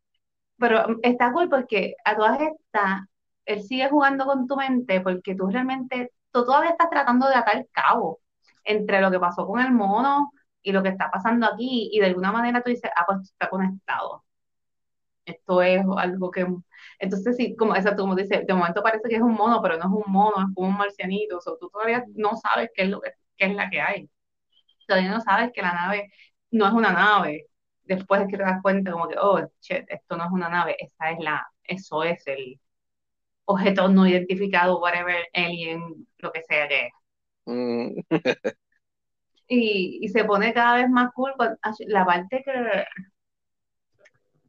pero 0.59 0.99
está 1.03 1.33
cool 1.33 1.49
porque 1.51 1.95
a 2.05 2.17
todas 2.17 2.41
estas, 2.41 3.03
él 3.47 3.63
sigue 3.65 3.89
jugando 3.91 4.27
con 4.27 4.47
tu 4.49 4.57
mente 4.57 5.01
porque 5.03 5.37
tú 5.37 5.49
realmente, 5.49 6.13
tú 6.33 6.45
todavía 6.45 6.71
estás 6.73 6.91
tratando 6.91 7.29
de 7.29 7.37
atar 7.37 7.67
cabo 7.73 8.21
entre 8.65 9.01
lo 9.01 9.11
que 9.11 9.21
pasó 9.21 9.47
con 9.47 9.61
el 9.61 9.73
mono 9.73 10.33
y 10.63 10.73
lo 10.73 10.83
que 10.83 10.91
está 10.91 11.11
pasando 11.11 11.47
aquí, 11.47 11.91
y 11.93 12.01
de 12.01 12.07
alguna 12.07 12.33
manera 12.33 12.63
tú 12.63 12.71
dices, 12.71 12.91
ah, 12.97 13.05
pues 13.07 13.21
está 13.23 13.49
conectado. 13.51 14.25
Esto 15.25 15.63
es 15.63 15.83
algo 15.97 16.31
que... 16.31 16.47
Entonces, 16.99 17.37
sí, 17.37 17.55
como, 17.57 17.77
exacto, 17.77 18.03
como 18.03 18.15
dice, 18.17 18.45
de 18.47 18.55
momento 18.55 18.83
parece 18.83 19.09
que 19.09 19.17
es 19.17 19.23
un 19.23 19.35
mono, 19.35 19.63
pero 19.63 19.77
no 19.79 19.85
es 19.85 20.07
un 20.07 20.13
mono, 20.13 20.37
es 20.41 20.55
como 20.55 20.69
un 20.69 20.77
marcianito, 20.77 21.39
o 21.39 21.57
tú 21.59 21.69
todavía 21.71 22.05
no 22.15 22.37
sabes 22.37 22.71
qué 22.75 22.83
es, 22.85 22.89
lo 22.91 23.01
que, 23.01 23.13
qué 23.37 23.47
es 23.47 23.55
la 23.55 23.71
que 23.71 23.81
hay. 23.81 24.11
Todavía 24.87 25.11
no 25.13 25.21
sabes 25.21 25.53
que 25.55 25.63
la 25.63 25.73
nave 25.75 26.13
no 26.51 26.67
es 26.67 26.73
una 26.73 26.93
nave. 26.93 27.47
Después 27.91 28.21
es 28.21 28.29
que 28.29 28.37
te 28.37 28.45
das 28.45 28.63
cuenta 28.63 28.93
como 28.93 29.09
que, 29.09 29.17
oh, 29.19 29.41
shit, 29.61 29.85
esto 29.89 30.17
no 30.17 30.25
es 30.25 30.31
una 30.31 30.49
nave, 30.49 30.77
esa 30.79 31.11
es 31.11 31.19
la, 31.19 31.45
eso 31.65 32.05
es 32.05 32.25
el 32.29 32.61
objeto 33.47 33.89
no 33.89 34.07
identificado, 34.07 34.81
whatever, 34.81 35.27
alien, 35.35 36.07
lo 36.19 36.31
que 36.31 36.43
sea 36.45 36.69
que 36.69 36.87
es. 36.87 36.93
Mm. 37.47 38.01
y, 39.49 40.09
se 40.09 40.25
pone 40.25 40.55
cada 40.55 40.77
vez 40.77 40.89
más 40.89 41.11
cool. 41.15 41.35
La 41.89 42.07
parte 42.07 42.45
que. 42.45 42.85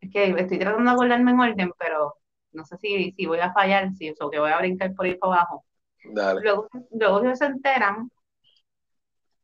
Es 0.02 0.12
que 0.12 0.30
estoy 0.40 0.60
tratando 0.60 0.92
de 0.92 0.96
acordarme 0.96 1.32
en 1.32 1.40
orden, 1.40 1.72
pero 1.80 2.14
no 2.52 2.64
sé 2.64 2.78
si, 2.78 3.12
si 3.14 3.26
voy 3.26 3.40
a 3.40 3.52
fallar, 3.54 3.92
si 3.94 4.10
eso 4.10 4.30
que 4.30 4.38
voy 4.38 4.52
a 4.52 4.60
brincar 4.60 4.94
por 4.94 5.08
ahí 5.08 5.16
para 5.16 5.34
abajo. 5.34 5.66
Luego, 6.04 6.68
luego 6.92 7.36
se 7.36 7.46
enteran 7.46 8.12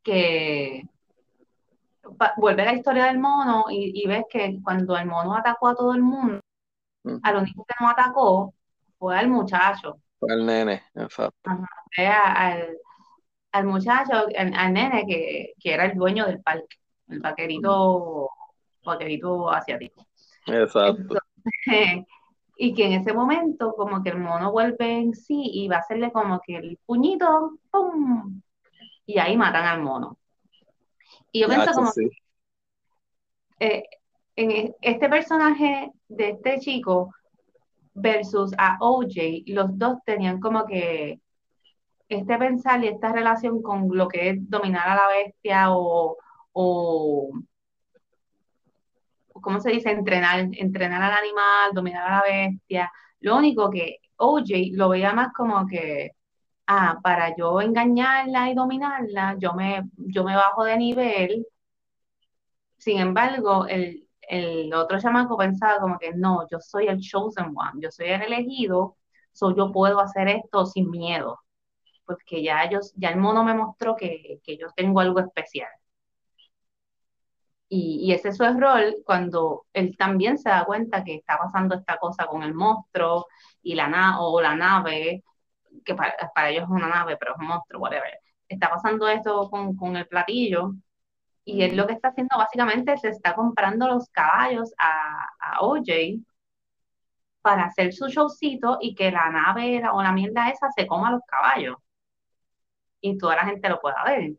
que 0.04 0.84
vuelve 2.36 2.64
la 2.64 2.74
historia 2.74 3.06
del 3.06 3.18
mono 3.18 3.66
y, 3.70 4.06
ves 4.06 4.24
que 4.30 4.58
cuando 4.62 4.96
el 4.96 5.06
mono 5.06 5.34
atacó 5.34 5.68
a 5.68 5.74
todo 5.74 5.94
el 5.94 6.02
mundo, 6.02 6.40
mm. 7.04 7.18
al 7.22 7.36
único 7.36 7.64
que 7.64 7.74
no 7.80 7.88
atacó 7.88 8.54
fue 8.98 9.18
al 9.18 9.28
muchacho. 9.28 9.98
Fue 10.18 10.32
al 10.32 10.46
nene, 10.46 10.82
exacto. 10.94 11.50
al, 11.96 12.76
al 13.52 13.64
muchacho, 13.64 14.26
al, 14.36 14.72
nene 14.72 15.04
que, 15.06 15.54
era 15.62 15.86
el 15.86 15.96
dueño 15.96 16.26
del 16.26 16.40
parque, 16.42 16.76
el 17.08 17.20
vaquerito, 17.20 18.30
vaquerito 18.84 19.50
asiático. 19.50 20.06
Exacto. 20.46 21.18
y 22.60 22.74
que 22.74 22.86
en 22.86 22.92
ese 23.00 23.12
momento 23.12 23.72
como 23.74 24.02
que 24.02 24.10
el 24.10 24.18
mono 24.18 24.50
vuelve 24.50 24.98
en 24.98 25.14
sí 25.14 25.40
y 25.40 25.68
va 25.68 25.76
a 25.76 25.80
hacerle 25.80 26.10
como 26.10 26.40
que 26.40 26.56
el 26.56 26.78
puñito, 26.84 27.58
¡pum! 27.70 28.42
Y 29.06 29.18
ahí 29.18 29.36
matan 29.36 29.64
al 29.64 29.80
mono. 29.80 30.18
Y 31.32 31.40
yo 31.40 31.48
pienso 31.48 31.72
como 31.72 31.90
eh, 33.60 33.84
en 34.36 34.50
e, 34.50 34.76
este 34.80 35.08
personaje 35.08 35.90
de 36.08 36.30
este 36.30 36.60
chico 36.60 37.12
versus 37.94 38.52
a 38.56 38.76
OJ, 38.80 39.44
los 39.46 39.76
dos 39.76 39.98
tenían 40.04 40.40
como 40.40 40.64
que 40.64 41.20
este 42.08 42.38
pensar 42.38 42.82
y 42.82 42.88
esta 42.88 43.12
relación 43.12 43.60
con 43.62 43.88
lo 43.94 44.08
que 44.08 44.30
es 44.30 44.36
dominar 44.48 44.88
a 44.88 44.94
la 44.94 45.08
bestia 45.08 45.72
o, 45.72 46.16
o 46.52 47.30
¿cómo 49.40 49.60
se 49.60 49.70
dice? 49.70 49.90
Entrenar, 49.90 50.48
entrenar 50.52 51.02
al 51.02 51.18
animal, 51.18 51.72
dominar 51.74 52.08
a 52.08 52.16
la 52.16 52.22
bestia. 52.22 52.90
Lo 53.20 53.36
único 53.36 53.70
que 53.70 53.98
OJ 54.16 54.72
lo 54.72 54.88
veía 54.88 55.12
más 55.12 55.32
como 55.32 55.66
que, 55.66 56.12
ah, 56.68 57.00
para 57.02 57.36
yo 57.36 57.60
engañarla 57.60 58.50
y 58.50 58.54
dominarla, 58.54 59.36
yo 59.40 59.54
me, 59.54 59.84
yo 59.96 60.24
me 60.24 60.36
bajo 60.36 60.64
de 60.64 60.76
nivel. 60.78 61.46
Sin 62.78 62.98
embargo, 62.98 63.66
el, 63.66 64.08
el 64.22 64.72
otro 64.74 65.00
chamaco 65.00 65.36
pensaba 65.36 65.80
como 65.80 65.98
que 65.98 66.12
no, 66.14 66.46
yo 66.50 66.58
soy 66.60 66.86
el 66.88 67.00
chosen 67.00 67.46
one, 67.56 67.80
yo 67.82 67.90
soy 67.90 68.08
el 68.08 68.22
elegido, 68.22 68.96
so 69.32 69.54
yo 69.56 69.72
puedo 69.72 70.00
hacer 70.00 70.28
esto 70.28 70.66
sin 70.66 70.90
miedo 70.90 71.40
porque 72.08 72.42
ya 72.42 72.64
ellos, 72.64 72.92
ya 72.96 73.10
el 73.10 73.18
mono 73.18 73.44
me 73.44 73.54
mostró 73.54 73.94
que, 73.96 74.40
yo 74.58 74.68
tengo 74.74 75.00
algo 75.00 75.20
especial. 75.20 75.70
Y, 77.70 78.12
ese 78.12 78.30
es 78.30 78.36
su 78.38 78.44
error 78.44 78.82
cuando 79.04 79.66
él 79.74 79.94
también 79.98 80.38
se 80.38 80.48
da 80.48 80.64
cuenta 80.64 81.04
que 81.04 81.16
está 81.16 81.36
pasando 81.36 81.74
esta 81.74 81.98
cosa 81.98 82.26
con 82.26 82.42
el 82.42 82.54
monstruo 82.54 83.26
y 83.62 83.74
la 83.74 83.88
na 83.88 84.20
o 84.22 84.40
la 84.40 84.56
nave, 84.56 85.22
que 85.84 85.94
para, 85.94 86.14
ellos 86.50 86.64
es 86.64 86.70
una 86.70 86.88
nave, 86.88 87.16
pero 87.16 87.32
es 87.34 87.38
un 87.40 87.46
monstruo, 87.46 87.82
whatever. 87.82 88.18
Está 88.48 88.70
pasando 88.70 89.08
esto 89.08 89.50
con, 89.50 89.96
el 89.96 90.06
platillo 90.08 90.74
y 91.44 91.62
él 91.62 91.76
lo 91.76 91.86
que 91.86 91.94
está 91.94 92.08
haciendo 92.08 92.36
básicamente 92.38 92.92
es 92.92 93.04
está 93.04 93.34
comprando 93.34 93.88
los 93.88 94.08
caballos 94.10 94.72
a, 94.78 95.28
a 95.40 95.60
OJ 95.60 96.20
para 97.42 97.64
hacer 97.64 97.92
su 97.92 98.08
showcito 98.08 98.78
y 98.80 98.94
que 98.94 99.10
la 99.10 99.30
nave 99.30 99.82
o 99.92 100.02
la 100.02 100.12
mierda 100.12 100.50
esa 100.50 100.70
se 100.72 100.86
coma 100.86 101.10
los 101.10 101.22
caballos 101.26 101.76
y 103.00 103.16
toda 103.18 103.36
la 103.36 103.44
gente 103.44 103.68
lo 103.68 103.80
pueda 103.80 104.04
ver. 104.04 104.32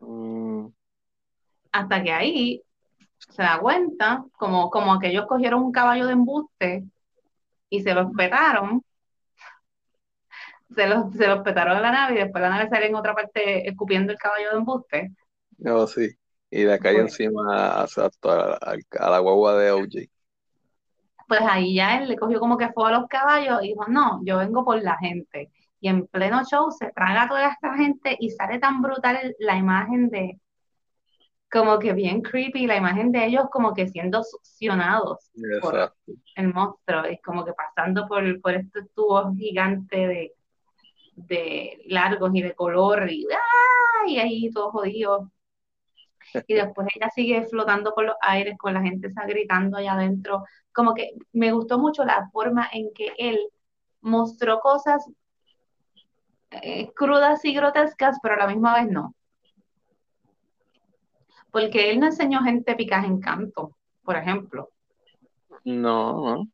Mm. 0.00 0.68
Hasta 1.72 2.02
que 2.02 2.12
ahí 2.12 2.62
se 3.18 3.42
da 3.42 3.58
cuenta, 3.60 4.24
como, 4.36 4.70
como 4.70 4.94
aquellos 4.94 5.26
cogieron 5.26 5.62
un 5.62 5.72
caballo 5.72 6.06
de 6.06 6.12
embuste 6.12 6.84
y 7.68 7.82
se 7.82 7.94
lo 7.94 8.02
espetaron, 8.02 8.84
se 10.74 10.86
los, 10.86 11.12
se 11.14 11.26
los 11.26 11.40
petaron 11.40 11.76
a 11.76 11.80
la 11.80 11.90
nave 11.92 12.14
y 12.14 12.18
después 12.18 12.42
la 12.42 12.50
nave 12.50 12.68
sale 12.68 12.86
en 12.86 12.94
otra 12.94 13.14
parte 13.14 13.68
escupiendo 13.68 14.12
el 14.12 14.18
caballo 14.18 14.50
de 14.50 14.56
embuste. 14.56 15.12
No, 15.58 15.86
sí. 15.86 16.10
Y 16.50 16.62
de 16.62 16.74
acá 16.74 16.90
encima 16.90 17.82
a, 17.82 17.86
a, 17.86 19.10
la 19.10 19.18
guagua 19.18 19.56
de 19.58 19.72
OJ. 19.72 20.08
Pues 21.26 21.40
ahí 21.42 21.74
ya 21.74 21.98
él 21.98 22.08
le 22.08 22.16
cogió 22.16 22.38
como 22.38 22.56
que 22.56 22.72
fue 22.72 22.88
a 22.88 22.98
los 22.98 23.08
caballos 23.08 23.62
y 23.62 23.68
dijo, 23.68 23.86
no, 23.88 24.20
yo 24.24 24.38
vengo 24.38 24.64
por 24.64 24.80
la 24.82 24.96
gente 24.98 25.50
y 25.80 25.88
en 25.88 26.06
pleno 26.06 26.42
show 26.44 26.70
se 26.70 26.90
traga 26.92 27.24
a 27.24 27.28
toda 27.28 27.48
esta 27.48 27.74
gente 27.74 28.16
y 28.18 28.30
sale 28.30 28.58
tan 28.58 28.80
brutal 28.80 29.36
la 29.38 29.56
imagen 29.56 30.08
de 30.08 30.40
como 31.50 31.78
que 31.78 31.92
bien 31.92 32.22
creepy 32.22 32.66
la 32.66 32.76
imagen 32.76 33.12
de 33.12 33.26
ellos 33.26 33.44
como 33.52 33.74
que 33.74 33.86
siendo 33.86 34.22
succionados 34.22 35.30
por 35.60 35.92
el 36.36 36.54
monstruo, 36.54 37.04
es 37.04 37.20
como 37.22 37.44
que 37.44 37.52
pasando 37.52 38.08
por, 38.08 38.40
por 38.40 38.54
estos 38.54 38.84
tubos 38.94 39.36
gigantes 39.36 40.08
de, 40.08 40.32
de 41.16 41.82
largos 41.86 42.30
y 42.34 42.42
de 42.42 42.54
color 42.54 43.10
y, 43.10 43.26
y 44.06 44.18
ahí 44.18 44.50
todo 44.50 44.70
jodido. 44.70 45.30
Y 46.46 46.54
después 46.54 46.88
ella 46.94 47.10
sigue 47.14 47.46
flotando 47.46 47.94
por 47.94 48.04
los 48.04 48.16
aires 48.20 48.56
con 48.58 48.74
la 48.74 48.82
gente 48.82 49.08
está 49.08 49.26
gritando 49.26 49.76
allá 49.76 49.94
adentro. 49.94 50.44
Como 50.72 50.94
que 50.94 51.12
me 51.32 51.52
gustó 51.52 51.78
mucho 51.78 52.04
la 52.04 52.28
forma 52.32 52.68
en 52.72 52.92
que 52.94 53.12
él 53.18 53.38
mostró 54.00 54.60
cosas 54.60 55.08
eh, 56.50 56.92
crudas 56.94 57.44
y 57.44 57.54
grotescas, 57.54 58.18
pero 58.22 58.34
a 58.34 58.38
la 58.38 58.46
misma 58.46 58.74
vez 58.74 58.90
no 58.90 59.14
porque 61.54 61.92
él 61.92 62.00
no 62.00 62.06
enseñó 62.06 62.42
gente 62.42 62.74
picas 62.74 63.04
en 63.04 63.20
canto, 63.20 63.76
por 64.02 64.16
ejemplo. 64.16 64.70
No. 65.62 66.48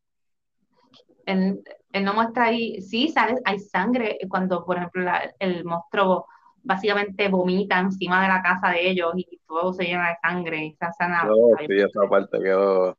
Él, 1.31 2.03
no 2.03 2.13
muestra 2.13 2.45
ahí, 2.45 2.81
sí, 2.81 3.09
sale, 3.09 3.35
hay 3.45 3.59
sangre 3.59 4.17
cuando, 4.29 4.65
por 4.65 4.77
ejemplo, 4.77 5.09
el 5.39 5.63
monstruo 5.65 6.27
básicamente 6.63 7.27
vomita 7.27 7.79
encima 7.79 8.21
de 8.21 8.27
la 8.27 8.41
casa 8.41 8.69
de 8.69 8.89
ellos 8.89 9.13
y 9.15 9.39
todo 9.47 9.73
se 9.73 9.83
llena 9.83 10.09
de 10.09 10.17
sangre 10.21 10.65
y 10.65 10.73
se 10.73 10.85
hace 10.85 11.07
nada. 11.07 11.29
sí, 11.67 11.77
esa 11.77 12.07
parte 12.09 12.37
quedó, 12.39 12.97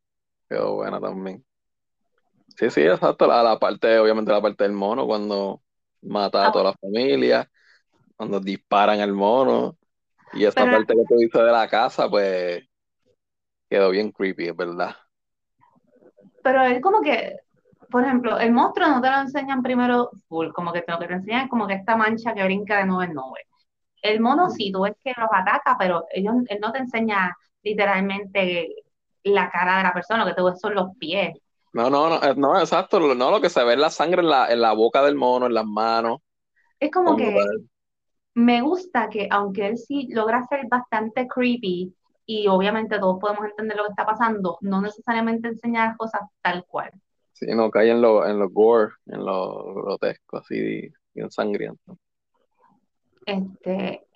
quedó 0.48 0.74
buena 0.74 1.00
también. 1.00 1.44
Sí, 2.56 2.70
sí, 2.70 2.82
exacto. 2.82 3.26
La, 3.26 3.42
la 3.42 3.58
parte, 3.58 3.98
obviamente, 3.98 4.32
la 4.32 4.42
parte 4.42 4.64
del 4.64 4.72
mono, 4.72 5.06
cuando 5.06 5.62
mata 6.02 6.44
a 6.44 6.48
ah, 6.48 6.52
toda 6.52 6.64
la 6.64 6.74
familia, 6.74 7.48
cuando 8.16 8.40
disparan 8.40 9.00
al 9.00 9.12
mono. 9.12 9.76
Y 10.34 10.44
esa 10.44 10.64
parte 10.64 10.94
que 10.94 11.04
tú 11.08 11.16
dices 11.16 11.42
de 11.42 11.52
la 11.52 11.68
casa, 11.68 12.08
pues 12.08 12.64
quedó 13.68 13.90
bien 13.90 14.10
creepy, 14.10 14.48
es 14.48 14.56
verdad. 14.56 14.96
Pero 16.42 16.62
es 16.62 16.80
como 16.82 17.00
que, 17.00 17.36
por 17.92 18.04
ejemplo, 18.04 18.38
el 18.38 18.52
monstruo 18.52 18.88
no 18.88 19.00
te 19.00 19.10
lo 19.10 19.18
enseñan 19.18 19.62
primero 19.62 20.10
full, 20.26 20.48
como 20.52 20.72
que 20.72 20.82
lo 20.88 20.98
que 20.98 21.06
te 21.06 21.12
enseñan 21.12 21.42
es 21.42 21.50
como 21.50 21.66
que 21.66 21.74
esta 21.74 21.96
mancha 21.96 22.34
que 22.34 22.42
brinca 22.42 22.78
de 22.78 22.86
nube 22.86 23.04
en 23.04 23.12
nube. 23.12 23.40
El 24.00 24.20
mono 24.20 24.50
sí, 24.50 24.72
tú 24.72 24.80
ves 24.80 24.94
que 25.04 25.12
los 25.16 25.28
ataca, 25.30 25.76
pero 25.78 26.06
ellos, 26.10 26.34
él 26.48 26.58
no 26.60 26.72
te 26.72 26.78
enseña 26.78 27.36
literalmente 27.62 28.68
la 29.24 29.50
cara 29.50 29.76
de 29.76 29.82
la 29.84 29.92
persona, 29.92 30.24
lo 30.24 30.30
que 30.30 30.34
te 30.34 30.42
ves 30.42 30.58
son 30.58 30.74
los 30.74 30.96
pies. 30.98 31.38
No, 31.74 31.88
no, 31.88 32.08
no, 32.08 32.22
eh, 32.22 32.34
no, 32.36 32.58
exacto, 32.58 32.98
no, 33.14 33.30
lo 33.30 33.40
que 33.40 33.50
se 33.50 33.62
ve 33.62 33.74
es 33.74 33.78
la 33.78 33.90
sangre 33.90 34.22
en 34.22 34.28
la, 34.28 34.50
en 34.50 34.60
la 34.60 34.72
boca 34.72 35.02
del 35.02 35.14
mono, 35.14 35.46
en 35.46 35.54
las 35.54 35.66
manos. 35.66 36.20
Es 36.80 36.90
como, 36.90 37.16
que 37.16 37.36
me 38.34 38.62
gusta 38.62 39.08
que 39.08 39.28
aunque 39.30 39.66
él 39.66 39.78
sí 39.78 40.08
logra 40.10 40.46
ser 40.46 40.66
bastante 40.68 41.28
creepy 41.28 41.94
y 42.24 42.48
obviamente 42.48 42.98
todos 42.98 43.18
podemos 43.20 43.44
entender 43.44 43.76
lo 43.76 43.84
que 43.84 43.90
está 43.90 44.06
pasando, 44.06 44.58
no 44.62 44.80
necesariamente 44.80 45.48
enseñar 45.48 45.96
cosas 45.96 46.22
tal 46.40 46.64
cual. 46.66 46.90
Sí, 47.42 47.52
no 47.56 47.72
cae 47.72 47.90
en 47.90 48.00
lo, 48.00 48.24
en 48.24 48.38
los 48.38 48.52
gore, 48.52 48.92
en 49.06 49.24
lo 49.24 49.74
grotesco, 49.74 50.36
así 50.38 50.92
bien 51.12 51.28
sangriento. 51.28 51.98
Este, 53.26 54.06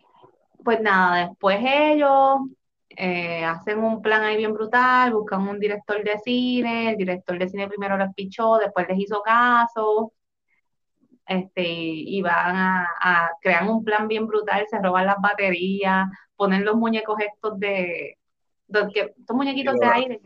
pues 0.62 0.81
nada, 0.81 1.27
después 1.27 1.59
ellos 1.61 2.37
eh, 2.91 3.45
hacen 3.45 3.83
un 3.83 4.01
plan 4.01 4.23
ahí 4.23 4.37
bien 4.37 4.55
brutal, 4.55 5.12
buscan 5.12 5.49
un 5.49 5.59
director 5.59 6.05
de 6.05 6.19
cine, 6.19 6.91
el 6.91 6.97
director 6.97 7.37
de 7.37 7.49
cine 7.49 7.67
primero 7.67 7.97
los 7.97 8.15
pichó, 8.15 8.59
después 8.59 8.87
les 8.89 9.01
hizo 9.01 9.21
caso, 9.23 10.12
este, 11.27 11.65
y 11.67 12.23
van 12.23 12.55
a, 12.55 13.31
crear 13.41 13.69
un 13.69 13.83
plan 13.83 14.07
bien 14.07 14.29
brutal, 14.29 14.65
se 14.71 14.79
roban 14.79 15.07
las 15.07 15.21
baterías, 15.21 16.07
ponen 16.37 16.65
los 16.65 16.77
muñecos 16.77 17.17
estos 17.19 17.59
de, 17.59 18.19
que, 18.95 19.15
estos 19.19 19.37
muñequitos 19.37 19.75
de 19.81 19.87
aire. 19.87 20.21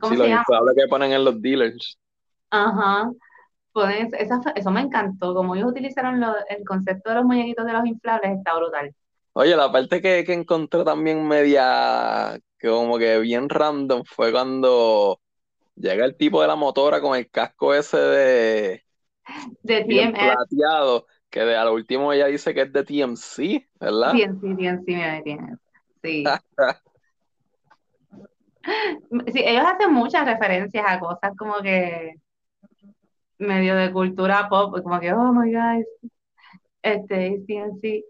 ¿Cómo 0.00 0.16
se 0.16 0.28
llama? 0.28 0.44
que 0.74 0.88
ponen 0.88 1.12
en 1.12 1.24
los 1.24 1.40
dealers. 1.40 2.01
Ajá. 2.52 3.10
Ponen, 3.72 4.10
eso 4.54 4.70
me 4.70 4.82
encantó, 4.82 5.34
como 5.34 5.54
ellos 5.54 5.70
utilizaron 5.70 6.22
el 6.22 6.64
concepto 6.66 7.08
de 7.08 7.16
los 7.16 7.24
muñequitos 7.24 7.64
de 7.64 7.72
los 7.72 7.86
inflables, 7.86 8.36
está 8.36 8.54
brutal. 8.54 8.94
Oye, 9.32 9.56
la 9.56 9.72
parte 9.72 10.02
que, 10.02 10.22
que 10.24 10.34
encontré 10.34 10.84
también 10.84 11.26
media, 11.26 12.38
que 12.58 12.68
como 12.68 12.98
que 12.98 13.18
bien 13.20 13.48
random, 13.48 14.04
fue 14.04 14.30
cuando 14.30 15.18
llega 15.74 16.04
el 16.04 16.14
tipo 16.18 16.42
de 16.42 16.48
la 16.48 16.56
motora 16.56 17.00
con 17.00 17.16
el 17.16 17.30
casco 17.30 17.72
ese 17.72 17.96
de, 17.96 18.84
de 19.62 19.84
TMC. 19.84 20.18
que 21.30 21.40
de, 21.40 21.56
a 21.56 21.64
lo 21.64 21.72
último 21.72 22.12
ella 22.12 22.26
dice 22.26 22.52
que 22.52 22.60
es 22.60 22.72
de 22.74 22.84
TMC, 22.84 23.66
¿verdad? 23.80 24.12
TMC, 24.12 24.56
TMC, 24.56 24.86
me 24.86 25.22
TMC. 25.22 25.58
Sí. 26.02 26.24
sí, 29.32 29.42
ellos 29.42 29.64
hacen 29.64 29.94
muchas 29.94 30.26
referencias 30.26 30.84
a 30.86 31.00
cosas 31.00 31.32
como 31.38 31.54
que 31.62 32.16
medio 33.38 33.76
de 33.76 33.92
cultura 33.92 34.48
pop, 34.48 34.80
como 34.82 35.00
que, 35.00 35.12
oh 35.12 35.32
my 35.32 35.52
God, 35.52 35.84
este, 36.82 37.42
TMC, 37.46 38.04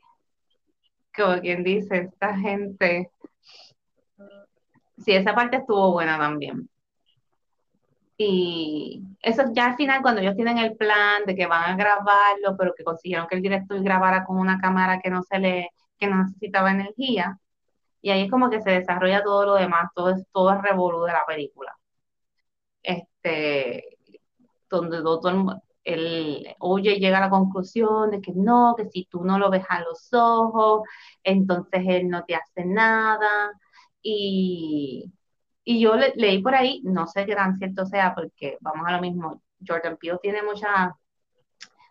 como 1.17 1.41
quien 1.41 1.63
dice, 1.65 2.09
esta 2.13 2.37
gente. 2.37 3.11
Sí, 4.99 5.13
esa 5.13 5.35
parte 5.35 5.57
estuvo 5.59 5.93
buena 5.93 6.19
también. 6.19 6.69
Y 8.17 9.03
eso 9.23 9.45
ya 9.53 9.67
al 9.67 9.77
final, 9.77 10.03
cuando 10.03 10.21
ellos 10.21 10.37
tienen 10.37 10.59
el 10.59 10.77
plan 10.77 11.25
de 11.27 11.35
que 11.35 11.47
van 11.47 11.71
a 11.73 11.77
grabarlo, 11.77 12.57
pero 12.57 12.73
que 12.77 12.85
consiguieron 12.85 13.27
que 13.27 13.37
el 13.37 13.43
director 13.43 13.83
grabara 13.83 14.25
con 14.25 14.39
una 14.39 14.59
cámara 14.61 15.01
que 15.01 15.11
no 15.11 15.23
se 15.23 15.39
le, 15.39 15.71
que 15.99 16.07
no 16.07 16.25
necesitaba 16.25 16.71
energía, 16.71 17.39
y 18.03 18.11
ahí 18.11 18.23
es 18.23 18.31
como 18.31 18.51
que 18.51 18.61
se 18.63 18.71
desarrolla 18.71 19.23
todo 19.25 19.47
lo 19.47 19.55
demás, 19.55 19.91
todo 19.95 20.11
es, 20.11 20.27
todo 20.33 20.53
es 20.53 20.63
revolú 20.63 21.05
de 21.05 21.13
la 21.13 21.25
película. 21.27 21.77
Este, 22.83 23.92
donde 24.77 25.03
todo 25.03 25.61
el, 25.85 26.55
oye 26.59 26.97
llega 26.99 27.19
a 27.19 27.23
la 27.23 27.31
conclusión 27.31 28.11
de 28.11 28.21
que 28.21 28.33
no, 28.35 28.75
que 28.77 28.89
si 28.89 29.05
tú 29.07 29.25
no 29.25 29.39
lo 29.39 29.51
ves 29.51 29.65
a 29.69 29.81
los 29.81 30.09
ojos, 30.13 30.83
entonces 31.23 31.83
él 31.87 32.09
no 32.09 32.25
te 32.25 32.35
hace 32.35 32.65
nada. 32.65 33.53
Y, 34.03 35.13
y 35.65 35.81
yo 35.81 35.95
leí 36.17 36.43
por 36.43 36.55
ahí, 36.55 36.81
no 36.85 37.07
sé 37.07 37.27
qué 37.27 37.35
tan 37.35 37.59
cierto 37.59 37.87
sea, 37.87 38.15
porque 38.15 38.59
vamos 38.61 38.87
a 38.87 38.93
lo 38.93 39.01
mismo, 39.01 39.43
Jordan 39.67 39.97
Peele 39.97 40.19
tiene 40.23 40.43
mucha, 40.43 40.97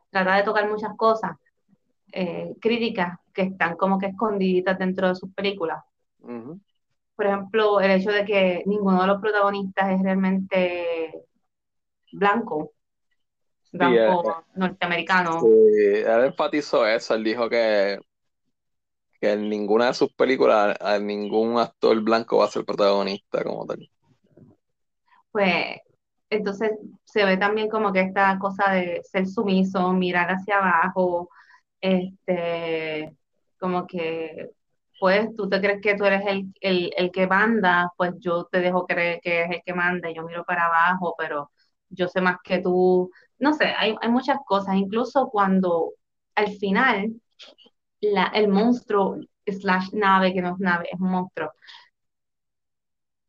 trata 0.10 0.36
de 0.38 0.44
tocar 0.44 0.70
muchas 0.70 0.96
cosas, 0.98 1.38
eh, 2.12 2.54
críticas 2.60 3.18
que 3.34 3.44
están 3.44 3.78
como 3.78 3.98
que 3.98 4.08
escondiditas 4.08 4.78
dentro 4.78 5.08
de 5.08 5.16
sus 5.16 5.34
películas. 5.34 5.84
Por 7.16 7.26
ejemplo, 7.26 7.80
el 7.80 7.92
hecho 7.92 8.12
de 8.12 8.26
que 8.26 8.64
ninguno 8.66 9.02
de 9.02 9.08
los 9.08 9.22
protagonistas 9.22 9.92
es 9.92 10.02
realmente 10.02 11.26
blanco, 12.14 12.74
blanco 13.72 14.30
eh, 14.30 14.44
norteamericano. 14.56 15.42
Sí, 15.42 15.48
él 15.48 16.26
enfatizó 16.26 16.86
eso, 16.86 17.16
él 17.16 17.24
dijo 17.24 17.50
que 17.50 18.00
que 19.22 19.34
en 19.34 19.48
ninguna 19.50 19.86
de 19.88 19.94
sus 19.94 20.12
películas 20.14 20.76
a 20.82 20.98
ningún 20.98 21.60
actor 21.60 22.02
blanco 22.02 22.40
va 22.40 22.46
a 22.46 22.50
ser 22.50 22.66
protagonista 22.66 23.44
como 23.44 23.68
tal. 23.68 23.88
Pues 25.32 25.78
entonces 26.32 26.72
se 27.04 27.24
ve 27.24 27.38
también 27.38 27.70
como 27.70 27.94
que 27.94 28.02
esta 28.02 28.38
cosa 28.40 28.72
de 28.72 29.02
ser 29.04 29.28
sumiso, 29.28 29.94
mirar 29.94 30.30
hacia 30.30 30.58
abajo, 30.58 31.30
este, 31.80 33.16
como 33.60 33.86
que 33.86 34.50
pues 35.00 35.36
tú 35.36 35.50
te 35.50 35.60
crees 35.60 35.82
que 35.82 35.96
tú 35.96 36.06
eres 36.06 36.24
el, 36.28 36.94
el, 36.96 37.12
que 37.12 37.26
manda, 37.26 37.92
pues 37.98 38.14
yo 38.20 38.46
te 38.46 38.60
dejo 38.60 38.86
creer 38.86 39.20
que 39.22 39.44
es 39.44 39.50
el 39.50 39.62
que 39.66 39.74
manda, 39.74 40.10
y 40.10 40.16
yo 40.16 40.24
miro 40.24 40.44
para 40.46 40.68
abajo, 40.68 41.16
pero 41.18 41.50
yo 41.92 42.08
sé 42.08 42.22
más 42.22 42.38
que 42.44 42.60
tú. 42.60 43.12
No 43.40 43.54
sé, 43.54 43.66
hay, 43.66 43.96
hay 44.02 44.10
muchas 44.10 44.38
cosas, 44.46 44.76
incluso 44.76 45.30
cuando 45.30 45.94
al 46.36 46.52
final 46.58 47.14
la, 48.02 48.26
el 48.34 48.48
monstruo 48.48 49.18
slash 49.46 49.94
nave, 49.94 50.34
que 50.34 50.42
no 50.42 50.54
es 50.54 50.60
nave, 50.60 50.90
es 50.92 51.00
un 51.00 51.12
monstruo, 51.12 51.52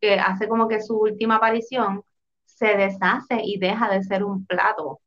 que 0.01 0.15
hace 0.15 0.49
como 0.49 0.69
que 0.69 0.83
su 0.83 0.99
última 0.99 1.37
aparición, 1.37 2.03
se 2.45 2.77
deshace 2.77 3.41
y 3.43 3.59
deja 3.59 3.91
de 3.91 4.03
ser 4.03 4.25
un 4.25 4.47
plato. 4.47 5.01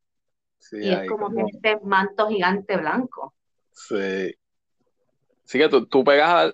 y 0.72 0.90
es 0.90 1.08
como, 1.08 1.30
que 1.30 1.42
este 1.52 1.78
manto 1.84 2.28
gigante 2.28 2.76
blanco. 2.76 3.34
Sí. 3.72 4.34
Sí 5.44 5.58
que 5.58 5.68
tú, 5.68 5.86
tú 5.86 6.02
pegas, 6.02 6.52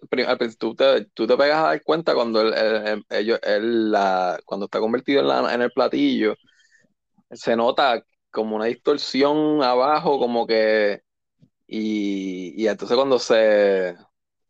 tú 0.59 0.75
te, 0.75 1.07
tú 1.07 1.27
te 1.27 1.37
pegas 1.37 1.59
a 1.59 1.69
dar 1.69 1.83
cuenta 1.83 2.15
cuando 2.15 2.45
la, 2.45 3.01
cuando 4.45 4.67
está 4.67 4.81
convertido 4.81 5.23
en, 5.23 5.29
la, 5.29 5.55
en 5.55 5.63
el 5.63 5.73
platillo, 5.73 6.35
se 7.33 7.57
nota 7.57 8.05
como 8.31 8.57
una 8.57 8.67
distorsión 8.67 9.63
abajo, 9.63 10.19
como 10.19 10.47
que 10.47 11.03
y, 11.67 12.67
entonces 12.67 12.97
cuando 12.97 13.19
se 13.19 13.97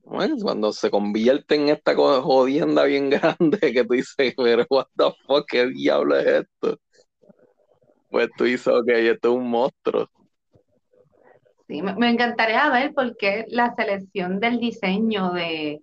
cuando 0.02 0.72
se 0.72 0.90
convierte 0.90 1.54
en 1.54 1.68
esta 1.68 1.94
jodienda 1.94 2.84
bien 2.84 3.10
grande 3.10 3.58
que 3.72 3.84
tú 3.84 3.94
dices, 3.94 4.34
pero 4.36 4.66
what 4.68 4.86
the 4.96 5.04
fuck, 5.26 5.46
¿qué 5.48 5.66
diablo 5.66 6.18
es 6.18 6.26
esto? 6.26 6.78
Pues 8.10 8.28
tú 8.36 8.44
dices, 8.44 8.66
ok, 8.66 8.88
esto 8.88 9.30
es 9.30 9.38
un 9.38 9.48
monstruo. 9.48 10.10
Sí, 11.68 11.80
me, 11.80 12.10
encantaría 12.10 12.68
ver 12.70 12.92
por 12.92 13.16
qué 13.16 13.46
la 13.48 13.74
selección 13.74 14.40
del 14.40 14.58
diseño 14.58 15.32
de, 15.32 15.80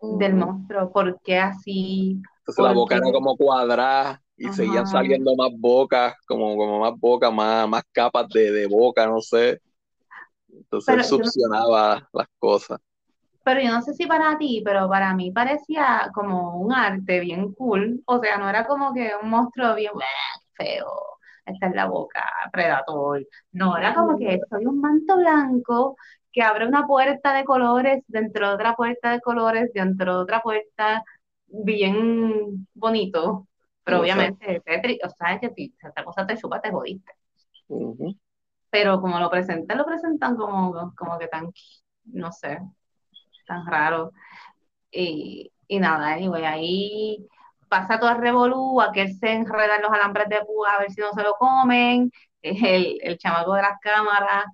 del 0.00 0.34
monstruo, 0.34 0.90
¿por 0.92 1.20
qué 1.22 1.38
así? 1.38 2.22
Entonces 2.38 2.62
la 2.62 2.68
¿Por 2.68 2.76
boca 2.76 2.96
era 2.96 3.12
como 3.12 3.36
cuadrada 3.36 4.22
y 4.38 4.50
seguían 4.50 4.86
saliendo 4.86 5.34
más 5.36 5.50
bocas, 5.58 6.14
como, 6.26 6.56
como 6.56 6.80
más 6.80 6.94
bocas, 6.98 7.32
más, 7.32 7.68
más 7.68 7.84
capas 7.92 8.28
de, 8.30 8.52
de 8.52 8.66
boca, 8.68 9.06
no 9.06 9.20
sé. 9.20 9.60
Entonces 10.52 10.96
él 10.96 11.02
Pero 11.02 11.08
yo, 11.16 11.30
succionaba 11.32 12.08
las 12.12 12.28
cosas. 12.38 12.80
pero 13.44 13.60
yo 13.60 13.70
no 13.72 13.82
sé 13.82 13.94
si 13.94 14.06
para 14.06 14.36
ti, 14.38 14.62
pero 14.64 14.88
para 14.88 15.14
mí 15.14 15.30
parecía 15.32 16.10
como 16.14 16.58
un 16.60 16.72
arte 16.72 17.20
bien 17.20 17.52
cool. 17.54 18.02
O 18.06 18.20
sea, 18.20 18.36
no 18.38 18.48
era 18.48 18.66
como 18.66 18.92
que 18.94 19.12
un 19.22 19.30
monstruo 19.30 19.74
bien 19.74 19.92
"Buah, 19.94 20.04
qué 20.58 20.64
feo, 20.80 20.86
está 21.46 21.66
en 21.68 21.76
la 21.76 21.86
boca, 21.86 22.22
predator. 22.52 23.26
No, 23.52 23.76
era 23.78 23.94
como 23.94 24.18
que 24.18 24.40
soy 24.50 24.66
un 24.66 24.80
manto 24.80 25.16
blanco 25.16 25.96
que 26.32 26.42
abre 26.42 26.66
una 26.68 26.86
puerta 26.86 27.32
de 27.34 27.44
colores 27.44 28.04
dentro 28.08 28.48
de 28.48 28.54
otra 28.54 28.76
puerta 28.76 29.12
de 29.12 29.20
colores, 29.20 29.72
dentro 29.74 30.16
de 30.18 30.22
otra 30.24 30.42
puerta, 30.42 31.02
bien 31.48 32.68
bonito. 32.74 33.47
Pero 33.88 34.00
obviamente, 34.00 34.60
Tetris, 34.64 34.98
o 35.04 35.08
sea, 35.10 35.38
que 35.40 35.50
si 35.50 35.74
esta 35.82 36.04
cosa 36.04 36.26
te 36.26 36.36
chupa, 36.36 36.60
te 36.60 36.70
jodiste. 36.70 37.12
Pero 38.70 39.00
como 39.00 39.18
lo 39.18 39.30
presentan, 39.30 39.78
lo 39.78 39.86
presentan 39.86 40.36
como, 40.36 40.94
como 40.94 41.18
que 41.18 41.28
tan, 41.28 41.50
no 42.04 42.32
sé, 42.32 42.58
tan 43.46 43.66
raro. 43.66 44.12
Y, 44.90 45.52
y 45.68 45.80
nada, 45.80 46.14
anyway, 46.14 46.44
ahí 46.44 47.28
pasa 47.68 47.98
todo 48.00 48.10
el 48.10 48.18
revolú, 48.18 48.80
aquel 48.80 49.14
se 49.14 49.32
enreda 49.32 49.76
en 49.76 49.82
los 49.82 49.92
alambres 49.92 50.28
de 50.28 50.40
púa 50.46 50.74
a 50.74 50.80
ver 50.80 50.90
si 50.90 51.00
no 51.00 51.12
se 51.12 51.22
lo 51.22 51.34
comen, 51.34 52.10
el, 52.42 52.98
el 53.02 53.18
chamaco 53.18 53.54
de 53.54 53.62
las 53.62 53.78
cámaras 53.80 54.46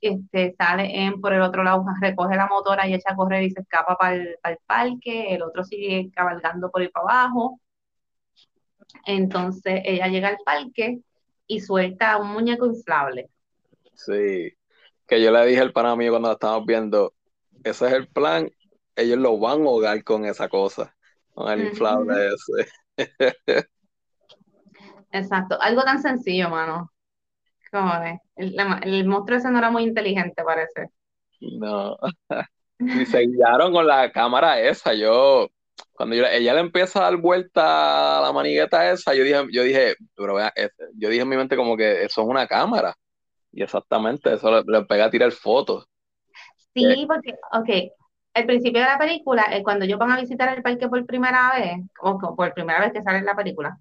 este, 0.00 0.54
sale 0.58 1.04
en 1.04 1.20
por 1.20 1.32
el 1.32 1.42
otro 1.42 1.62
lado, 1.64 1.84
recoge 2.00 2.36
la 2.36 2.48
motora 2.48 2.86
y 2.88 2.94
echa 2.94 3.12
a 3.12 3.16
correr 3.16 3.44
y 3.44 3.50
se 3.50 3.60
escapa 3.62 3.96
para 3.96 4.14
el, 4.16 4.36
el 4.44 4.58
parque, 4.66 5.34
el 5.34 5.42
otro 5.42 5.64
sigue 5.64 6.10
cabalgando 6.14 6.70
por 6.70 6.82
ahí 6.82 6.88
para 6.88 7.04
abajo, 7.22 7.60
entonces 9.06 9.82
ella 9.84 10.08
llega 10.08 10.28
al 10.28 10.38
parque 10.44 11.00
y 11.46 11.60
suelta 11.60 12.16
un 12.18 12.32
muñeco 12.32 12.66
inflable. 12.66 13.28
Sí. 13.94 14.52
Que 15.06 15.22
yo 15.22 15.30
le 15.30 15.46
dije 15.46 15.60
al 15.60 15.72
pana 15.72 15.96
mío 15.96 16.12
cuando 16.12 16.32
estábamos 16.32 16.66
viendo, 16.66 17.14
ese 17.64 17.86
es 17.86 17.92
el 17.92 18.08
plan, 18.08 18.50
ellos 18.96 19.18
lo 19.18 19.38
van 19.38 19.62
a 19.62 19.64
ahogar 19.64 20.02
con 20.04 20.24
esa 20.24 20.48
cosa, 20.48 20.94
con 21.34 21.50
el 21.50 21.66
inflable 21.66 22.14
ese. 22.28 22.70
Exacto, 25.12 25.60
algo 25.60 25.82
tan 25.82 26.00
sencillo, 26.00 26.48
mano. 26.48 26.90
De, 27.72 28.20
el, 28.36 28.54
el 28.82 29.06
monstruo 29.06 29.38
ese 29.38 29.50
no 29.50 29.58
era 29.58 29.70
muy 29.70 29.84
inteligente, 29.84 30.42
parece. 30.44 30.88
No. 31.40 31.96
Y 32.84 33.06
se 33.06 33.20
guiaron 33.20 33.72
con 33.72 33.86
la 33.86 34.10
cámara 34.10 34.58
esa. 34.60 34.92
Yo, 34.92 35.48
cuando 35.92 36.16
yo- 36.16 36.26
ella 36.26 36.54
le 36.54 36.60
empieza 36.60 37.00
a 37.00 37.04
dar 37.04 37.16
vuelta 37.18 38.18
a 38.18 38.22
la 38.22 38.32
manigueta 38.32 38.90
esa, 38.90 39.14
yo 39.14 39.24
dije, 39.24 39.46
yo 39.52 39.62
dije, 39.62 39.94
pero 40.16 40.34
vea, 40.34 40.52
yo 40.96 41.08
dije 41.08 41.22
en 41.22 41.28
mi 41.28 41.36
mente 41.36 41.56
como 41.56 41.76
que 41.76 42.04
eso 42.04 42.22
es 42.22 42.28
una 42.28 42.46
cámara. 42.46 42.94
Y 43.52 43.62
exactamente, 43.62 44.34
eso 44.34 44.50
le, 44.50 44.62
le 44.66 44.84
pega 44.86 45.06
a 45.06 45.10
tirar 45.10 45.32
fotos. 45.32 45.86
Sí, 46.74 47.06
porque, 47.06 47.34
ok, 47.52 47.92
al 48.34 48.46
principio 48.46 48.80
de 48.80 48.86
la 48.86 48.98
película, 48.98 49.44
eh, 49.52 49.62
cuando 49.62 49.84
ellos 49.84 49.98
van 49.98 50.10
a 50.12 50.20
visitar 50.20 50.54
el 50.56 50.62
parque 50.62 50.88
por 50.88 51.04
primera 51.06 51.52
vez, 51.54 51.78
o 52.00 52.18
por 52.36 52.54
primera 52.54 52.80
vez 52.80 52.92
que 52.92 53.02
sale 53.02 53.18
en 53.18 53.26
la 53.26 53.36
película, 53.36 53.78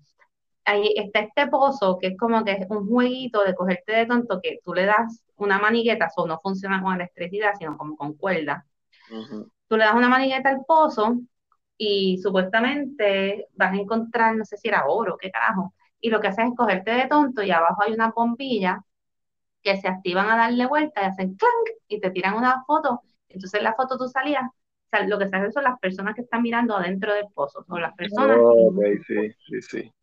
ahí 0.65 0.93
está 0.97 1.21
este 1.21 1.47
pozo 1.47 1.97
que 1.99 2.07
es 2.09 2.17
como 2.17 2.43
que 2.45 2.53
es 2.53 2.67
un 2.69 2.87
jueguito 2.89 3.43
de 3.43 3.55
cogerte 3.55 3.93
de 3.93 4.05
tonto 4.07 4.41
que 4.41 4.59
tú 4.65 4.73
le 4.73 4.85
das 4.85 5.23
una 5.37 5.59
manigueta, 5.59 6.09
o 6.17 6.27
no 6.27 6.39
funciona 6.41 6.81
con 6.83 6.95
electricidad, 6.95 7.53
sino 7.59 7.77
como 7.77 7.95
con 7.97 8.13
cuerda. 8.15 8.65
Ujú. 9.11 9.51
Tú 9.67 9.77
le 9.77 9.85
das 9.85 9.95
una 9.95 10.09
manigueta 10.09 10.49
al 10.49 10.65
pozo 10.67 11.15
y 11.77 12.19
supuestamente 12.19 13.47
vas 13.53 13.73
a 13.73 13.75
encontrar, 13.77 14.35
no 14.35 14.45
sé 14.45 14.57
si 14.57 14.67
era 14.69 14.85
oro, 14.87 15.17
qué 15.19 15.31
carajo, 15.31 15.73
y 16.01 16.09
lo 16.09 16.19
que 16.21 16.27
haces 16.29 16.45
es 16.49 16.55
cogerte 16.55 16.91
de 16.91 17.07
tonto 17.07 17.43
y 17.43 17.51
abajo 17.51 17.83
hay 17.83 17.93
una 17.93 18.11
bombilla 18.11 18.83
que 19.63 19.77
se 19.77 19.87
activan 19.87 20.29
a 20.29 20.37
darle 20.37 20.67
vuelta 20.67 21.01
y 21.03 21.05
hacen 21.05 21.35
clank 21.35 21.69
y 21.87 21.99
te 22.01 22.11
tiran 22.11 22.35
una 22.35 22.63
foto. 22.65 23.01
Entonces 23.29 23.59
en 23.59 23.63
la 23.65 23.75
foto 23.75 23.97
tú 23.97 24.07
salías, 24.07 24.43
o 24.45 24.53
sea, 24.97 25.07
lo 25.07 25.19
que 25.19 25.29
sale 25.29 25.51
son 25.51 25.63
las 25.65 25.79
personas 25.79 26.15
que 26.15 26.21
están 26.21 26.41
mirando 26.43 26.75
adentro 26.77 27.13
del 27.13 27.27
pozo, 27.33 27.63
son 27.67 27.81
las 27.81 27.93
personas. 27.95 28.43
Oh, 28.49 28.67
ok, 28.69 28.79
y- 28.83 28.99
sí, 29.07 29.31
sí, 29.47 29.61
sí. 29.61 29.93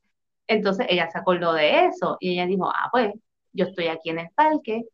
Entonces 0.47 0.87
ella 0.89 1.11
se 1.11 1.19
acordó 1.19 1.53
de 1.55 1.87
eso 1.87 2.17
y 2.21 2.33
ella 2.35 2.47
dijo, 2.47 2.71
ah, 2.71 2.89
pues 2.93 3.13
yo 3.53 3.67
estoy 3.67 3.89
aquí 3.89 4.11
en 4.11 4.21
el 4.21 4.31
parque, 4.35 4.85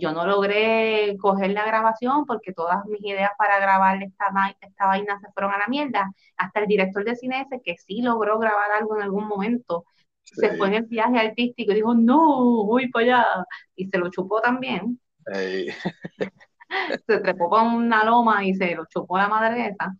yo 0.00 0.12
no 0.12 0.26
logré 0.26 1.16
coger 1.18 1.52
la 1.52 1.64
grabación 1.64 2.26
porque 2.26 2.52
todas 2.52 2.84
mis 2.86 3.00
ideas 3.02 3.30
para 3.38 3.58
grabar 3.58 4.02
esta, 4.02 4.26
esta 4.60 4.86
vaina 4.86 5.18
se 5.20 5.32
fueron 5.32 5.52
a 5.52 5.58
la 5.58 5.68
mierda. 5.68 6.10
Hasta 6.36 6.60
el 6.60 6.66
director 6.66 7.04
de 7.04 7.16
cine 7.16 7.42
ese, 7.42 7.60
que 7.62 7.76
sí 7.78 8.02
logró 8.02 8.38
grabar 8.38 8.72
algo 8.72 8.96
en 8.96 9.02
algún 9.02 9.26
momento, 9.26 9.84
se 10.22 10.56
fue 10.56 10.68
en 10.68 10.74
el 10.74 10.82
viaje 10.86 11.18
artístico 11.18 11.72
y 11.72 11.76
dijo, 11.76 11.94
no, 11.94 12.64
voy 12.66 12.88
para 12.90 13.04
allá. 13.04 13.26
Y 13.74 13.86
se 13.88 13.98
lo 13.98 14.10
chupó 14.10 14.40
también. 14.40 15.00
Se 17.06 17.18
trepó 17.18 17.50
para 17.50 17.64
una 17.64 18.04
loma 18.04 18.44
y 18.44 18.54
se 18.54 18.74
lo 18.76 18.86
chupó 18.86 19.18
la 19.18 19.28
madre 19.28 19.68
esa. 19.68 19.92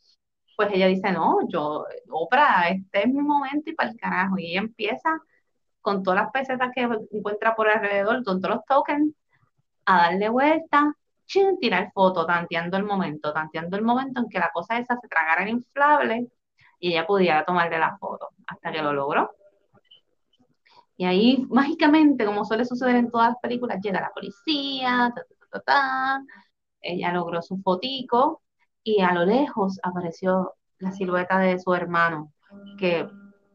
Pues 0.57 0.71
ella 0.73 0.87
dice, 0.87 1.11
no, 1.13 1.39
yo, 1.49 1.85
Oprah, 2.11 2.69
este 2.71 3.01
es 3.01 3.09
mi 3.09 3.23
momento 3.23 3.71
y 3.71 3.75
para 3.75 3.91
el 3.91 3.97
carajo. 3.97 4.39
Y 4.39 4.53
ella 4.53 4.61
empieza 4.61 5.19
con 5.81 6.03
todas 6.03 6.23
las 6.23 6.31
pesetas 6.33 6.71
que 6.75 6.83
encuentra 7.13 7.57
por 7.57 7.69
alrededor, 7.69 8.23
con 8.25 8.41
todos 8.41 8.57
los 8.57 8.65
tokens, 8.67 9.15
a 9.87 9.97
darle 9.97 10.29
vuelta, 10.29 10.95
chin, 11.27 11.59
tirar 11.59 11.93
foto, 11.93 12.27
tanteando 12.27 12.77
el 12.77 12.85
momento, 12.85 13.33
tanteando 13.33 13.77
el 13.77 13.83
momento 13.83 14.21
en 14.21 14.29
que 14.29 14.39
la 14.39 14.51
cosa 14.53 14.79
esa 14.79 14.97
se 15.01 15.09
tragara 15.09 15.43
el 15.45 15.51
inflable 15.51 16.29
y 16.79 16.93
ella 16.93 17.07
pudiera 17.07 17.45
tomarle 17.45 17.79
la 17.79 17.97
foto, 17.99 18.31
hasta 18.47 18.73
que 18.73 18.83
lo 18.83 18.93
logró. 18.93 19.31
Y 20.97 21.05
ahí, 21.07 21.47
mágicamente, 21.49 22.27
como 22.27 22.45
suele 22.45 22.65
suceder 22.65 22.97
en 22.97 23.11
todas 23.11 23.31
las 23.31 23.39
películas, 23.39 23.79
llega 23.81 24.01
la 24.01 24.13
policía, 24.13 25.15
ella 26.83 27.13
logró 27.13 27.41
su 27.43 27.59
fotico 27.59 28.43
y 28.83 29.01
a 29.01 29.13
lo 29.13 29.25
lejos 29.25 29.79
apareció 29.83 30.55
la 30.79 30.93
silueta 30.93 31.39
de 31.39 31.59
su 31.59 31.73
hermano, 31.75 32.33
que 32.79 33.09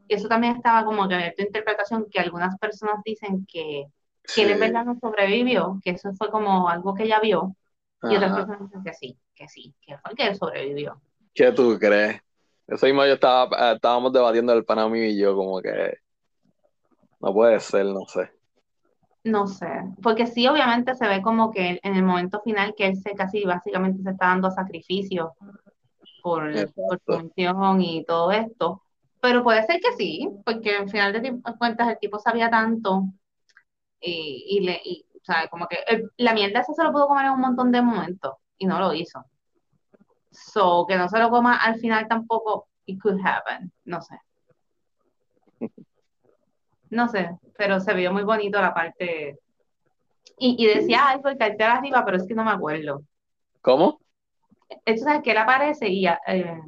eso 0.08 0.28
también 0.28 0.56
estaba 0.56 0.84
como 0.84 1.08
que 1.08 1.34
tu 1.36 1.42
interpretación, 1.42 2.06
que 2.10 2.20
algunas 2.20 2.56
personas 2.58 3.02
dicen 3.04 3.46
que, 3.46 3.86
que 4.34 4.42
él 4.42 4.50
en 4.50 4.60
verdad 4.60 4.84
no 4.84 4.96
sobrevivió, 5.00 5.80
que 5.82 5.90
eso 5.90 6.12
fue 6.14 6.30
como 6.30 6.68
algo 6.68 6.94
que 6.94 7.04
ella 7.04 7.20
vio, 7.20 7.56
y 8.02 8.16
otras 8.16 8.32
Ajá. 8.32 8.46
personas 8.46 8.60
dicen 8.60 8.82
que 8.84 8.92
sí, 8.94 9.18
que 9.34 9.48
sí, 9.48 9.74
que 9.80 9.98
fue 9.98 10.14
que 10.14 10.26
él 10.26 10.36
sobrevivió. 10.36 11.00
¿Qué 11.34 11.52
tú 11.52 11.78
crees? 11.78 12.20
Eso 12.66 12.86
mismo 12.86 13.04
yo 13.06 13.14
estaba, 13.14 13.72
eh, 13.72 13.74
estábamos 13.76 14.12
debatiendo 14.12 14.52
el 14.52 14.64
pana 14.64 14.88
mío 14.88 15.04
y 15.04 15.18
yo, 15.18 15.36
como 15.36 15.60
que 15.60 15.98
no 17.20 17.32
puede 17.32 17.60
ser, 17.60 17.86
no 17.86 18.06
sé. 18.06 18.30
No 19.24 19.48
sé, 19.48 19.66
porque 20.02 20.26
sí, 20.28 20.46
obviamente 20.46 20.94
se 20.94 21.08
ve 21.08 21.20
como 21.20 21.50
que 21.50 21.80
en 21.82 21.96
el 21.96 22.04
momento 22.04 22.40
final 22.42 22.74
que 22.76 22.86
él 22.86 22.96
se 22.96 23.10
casi 23.14 23.44
básicamente 23.44 24.00
se 24.02 24.10
está 24.10 24.26
dando 24.28 24.52
sacrificio 24.52 25.34
por, 26.22 26.72
por 26.74 27.00
su 27.04 27.24
misión 27.24 27.80
y 27.80 28.04
todo 28.04 28.30
esto, 28.32 28.82
pero 29.20 29.42
puede 29.42 29.64
ser 29.64 29.80
que 29.80 29.92
sí, 29.98 30.28
porque 30.44 30.76
al 30.76 30.88
final 30.88 31.12
de 31.12 31.40
cuentas 31.58 31.88
el 31.88 31.98
tipo 31.98 32.20
sabía 32.20 32.50
tanto 32.50 33.04
y, 34.00 34.44
y 34.48 34.60
le, 34.60 34.80
y, 34.84 35.04
o 35.14 35.24
sea, 35.24 35.48
como 35.48 35.66
que 35.66 35.78
el- 35.88 36.10
la 36.18 36.34
mierda 36.34 36.60
esa 36.60 36.72
se 36.74 36.84
lo 36.84 36.92
pudo 36.92 37.08
comer 37.08 37.26
en 37.26 37.32
un 37.32 37.40
montón 37.40 37.72
de 37.72 37.82
momentos 37.82 38.34
y 38.58 38.66
no 38.66 38.78
lo 38.78 38.92
hizo. 38.92 39.24
So, 40.30 40.84
que 40.86 40.96
no 40.96 41.08
se 41.08 41.18
lo 41.18 41.30
coma 41.30 41.56
al 41.56 41.76
final 41.76 42.06
tampoco, 42.08 42.68
it 42.86 43.00
could 43.00 43.18
happen, 43.24 43.72
no 43.84 44.00
sé. 44.02 44.18
No 46.90 47.08
sé, 47.08 47.30
pero 47.56 47.80
se 47.80 47.94
vio 47.94 48.12
muy 48.12 48.22
bonito 48.22 48.60
la 48.60 48.72
parte. 48.72 49.38
Y, 50.38 50.56
y 50.62 50.66
decía 50.66 51.08
algo 51.08 51.28
el 51.28 51.38
cartel 51.38 51.66
arriba, 51.66 52.04
pero 52.04 52.18
es 52.18 52.26
que 52.26 52.34
no 52.34 52.44
me 52.44 52.50
acuerdo. 52.52 53.02
¿Cómo? 53.62 53.98
Eso 54.84 55.08
es 55.08 55.22
que 55.22 55.30
él 55.32 55.38
aparece 55.38 55.88
y 55.88 56.06
eh, 56.06 56.60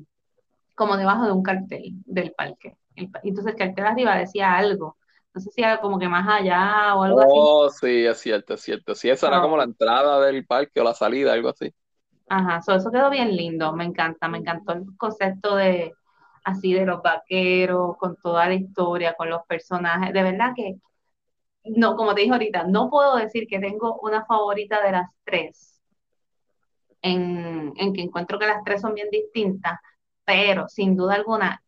como 0.74 0.96
debajo 0.96 1.26
de 1.26 1.32
un 1.32 1.42
cartel 1.42 1.92
del 2.06 2.32
parque. 2.32 2.76
El 2.96 3.10
entonces 3.22 3.52
el 3.52 3.58
cartel 3.58 3.86
arriba 3.86 4.16
decía 4.16 4.56
algo. 4.56 4.96
No 5.34 5.40
sé 5.40 5.50
si 5.50 5.62
era 5.62 5.80
como 5.80 5.98
que 5.98 6.06
más 6.08 6.26
allá 6.28 6.94
o 6.94 7.02
algo 7.02 7.20
así. 7.22 7.50
Oh, 7.50 7.68
sí, 7.70 8.04
es 8.06 8.18
cierto, 8.20 8.54
es 8.54 8.60
cierto. 8.60 8.94
Sí, 8.94 9.08
esa 9.08 9.28
era 9.28 9.40
como 9.40 9.56
la 9.56 9.64
entrada 9.64 10.20
del 10.26 10.46
parque 10.46 10.80
o 10.80 10.84
la 10.84 10.94
salida, 10.94 11.32
algo 11.32 11.48
así. 11.48 11.72
ajá, 12.28 12.62
so, 12.62 12.74
eso 12.74 12.90
quedó 12.90 13.10
bien 13.10 13.36
lindo, 13.36 13.72
me 13.74 13.84
encanta, 13.84 14.28
me 14.28 14.38
encantó 14.38 14.72
el 14.72 14.84
concepto 14.96 15.56
de 15.56 15.92
así 16.44 16.72
de 16.72 16.86
los 16.86 17.02
vaqueros, 17.02 17.96
con 17.98 18.16
toda 18.22 18.48
la 18.48 18.54
historia, 18.54 19.14
con 19.16 19.28
los 19.30 19.42
personajes. 19.46 20.12
De 20.14 20.22
verdad 20.22 20.52
que, 20.56 20.76
no, 21.64 21.96
como 21.96 22.14
te 22.14 22.22
dije 22.22 22.32
ahorita, 22.34 22.64
no 22.64 22.90
puedo 22.90 23.16
decir 23.16 23.46
que 23.48 23.60
tengo 23.60 23.98
una 24.02 24.24
favorita 24.26 24.82
de 24.84 24.92
las 24.92 25.08
tres, 25.24 25.82
en, 27.02 27.72
en 27.76 27.92
que 27.92 28.02
encuentro 28.02 28.38
que 28.38 28.46
las 28.46 28.62
tres 28.64 28.80
son 28.80 28.94
bien 28.94 29.08
distintas, 29.10 29.78
pero 30.24 30.68
sin 30.68 30.96
duda 30.96 31.14
alguna 31.14 31.62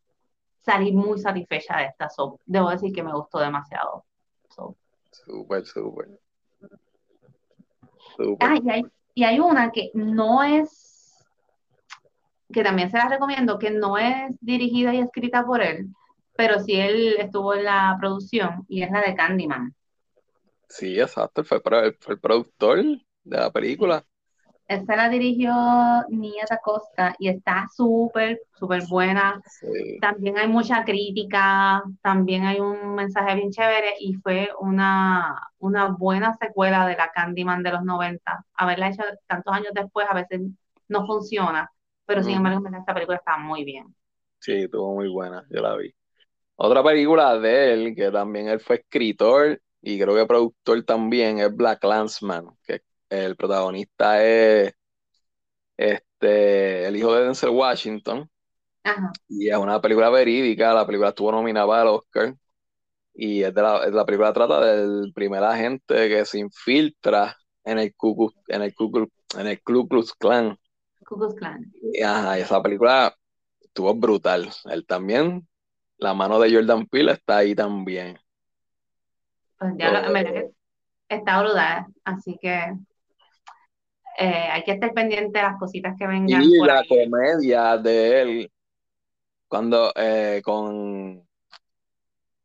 salí 0.61 0.93
muy 0.93 1.19
satisfecha 1.19 1.79
de 1.79 1.87
esta. 1.87 2.09
So, 2.09 2.41
debo 2.47 2.71
decir 2.71 2.93
que 2.93 3.03
me 3.03 3.13
gustó 3.13 3.39
demasiado. 3.39 4.05
So, 4.55 4.77
Súper, 5.11 5.67
súper, 5.67 6.09
ah, 8.39 8.57
súper. 8.57 8.63
y 8.63 8.71
hay, 8.71 8.83
y 9.15 9.25
hay 9.25 9.41
una 9.41 9.71
que 9.73 9.91
no 9.95 10.43
es 10.43 11.27
que 12.53 12.63
también 12.63 12.91
se 12.91 12.99
la 12.99 13.09
recomiendo, 13.09 13.59
que 13.59 13.71
no 13.71 13.97
es 13.99 14.37
dirigida 14.41 14.95
y 14.95 15.01
escrita 15.01 15.45
por 15.45 15.63
él, 15.63 15.89
pero 16.37 16.59
sí 16.61 16.75
él 16.75 17.17
estuvo 17.19 17.55
en 17.55 17.65
la 17.65 17.97
producción, 18.01 18.65
y 18.69 18.83
es 18.83 18.91
la 18.91 19.03
de 19.03 19.15
Candyman. 19.15 19.75
Sí, 20.69 21.01
exacto, 21.01 21.45
fue, 21.45 21.61
fue 21.61 22.15
el 22.15 22.21
productor 22.21 22.83
de 22.83 23.37
la 23.37 23.51
película. 23.51 24.05
Esta 24.71 24.95
la 24.95 25.09
dirigió 25.09 25.53
Nia 26.11 26.45
Costa 26.63 27.17
y 27.19 27.29
está 27.29 27.67
súper, 27.75 28.41
súper 28.55 28.85
buena. 28.89 29.43
También 30.01 30.39
hay 30.39 30.47
mucha 30.47 30.85
crítica, 30.85 31.83
también 32.01 32.45
hay 32.45 32.61
un 32.61 32.95
mensaje 32.95 33.35
bien 33.35 33.51
chévere 33.51 33.95
y 33.99 34.15
fue 34.15 34.49
una, 34.61 35.51
una 35.59 35.89
buena 35.89 36.37
secuela 36.37 36.87
de 36.87 36.95
la 36.95 37.11
Candyman 37.11 37.65
de 37.65 37.73
los 37.73 37.83
90. 37.83 38.45
Haberla 38.55 38.91
hecho 38.91 39.03
tantos 39.27 39.53
años 39.53 39.73
después 39.75 40.07
a 40.09 40.15
veces 40.15 40.41
no 40.87 41.05
funciona, 41.05 41.69
pero 42.07 42.23
sin 42.23 42.37
embargo 42.37 42.65
esta 42.69 42.95
película 42.95 43.17
está 43.19 43.39
muy 43.39 43.65
bien. 43.65 43.93
Sí, 44.39 44.53
estuvo 44.53 44.95
muy 44.95 45.09
buena, 45.09 45.45
yo 45.51 45.63
la 45.63 45.75
vi. 45.75 45.93
Otra 46.55 46.85
película 46.85 47.37
de 47.41 47.73
él, 47.73 47.95
que 47.97 48.13
también 48.13 48.47
él 48.47 48.61
fue 48.61 48.77
escritor 48.77 49.61
y 49.83 49.99
creo 49.99 50.15
que 50.15 50.27
productor 50.27 50.85
también, 50.85 51.41
es 51.41 51.53
Black 51.57 51.83
Landsman, 51.83 52.51
que 52.63 52.83
el 53.11 53.37
protagonista 53.37 54.25
es 54.25 54.73
este, 55.77 56.87
el 56.87 56.97
hijo 56.97 57.15
de 57.15 57.25
Denzel 57.25 57.51
Washington. 57.51 58.31
Y 59.29 59.51
es 59.51 59.57
una 59.57 59.81
película 59.81 60.09
verídica, 60.09 60.73
la 60.73 60.87
película 60.87 61.11
estuvo 61.11 61.33
nominada 61.33 61.83
al 61.83 61.89
Oscar. 61.89 62.35
Y 63.13 63.43
es 63.43 63.55
de 63.55 63.63
la, 63.63 64.05
película 64.07 64.33
trata 64.33 64.61
del 64.61 65.13
primer 65.13 65.43
agente 65.43 66.09
que 66.09 66.25
se 66.25 66.39
infiltra 66.39 67.37
en 67.65 67.79
el 67.79 67.95
Ku 67.95 68.33
en 68.49 68.63
el 68.63 68.75
en 69.39 69.47
el 69.47 69.63
Ku 69.63 69.89
Klux 69.89 70.15
Klan. 70.15 70.57
Y, 71.93 72.03
esa 72.39 72.63
película 72.63 73.15
estuvo 73.61 73.95
brutal. 73.95 74.49
Él 74.67 74.87
también, 74.87 75.47
la 75.99 76.15
mano 76.15 76.39
de 76.39 76.55
Jordan 76.55 76.87
Peele 76.87 77.13
está 77.13 77.39
ahí 77.39 77.55
también. 77.55 78.19
Pues 79.59 79.75
ya 79.77 79.91
lo, 79.91 80.17
está 81.09 81.43
brutal, 81.43 81.87
así 82.05 82.39
que 82.41 82.77
eh, 84.19 84.49
hay 84.51 84.63
que 84.65 84.73
estar 84.73 84.93
pendiente 84.93 85.39
de 85.39 85.45
las 85.45 85.59
cositas 85.59 85.95
que 85.99 86.07
vengan. 86.07 86.43
Y 86.43 86.59
la 86.59 86.83
comedia 86.89 87.77
de 87.77 88.23
él, 88.23 88.53
cuando 89.49 89.93
eh, 89.97 90.41
con 90.45 91.27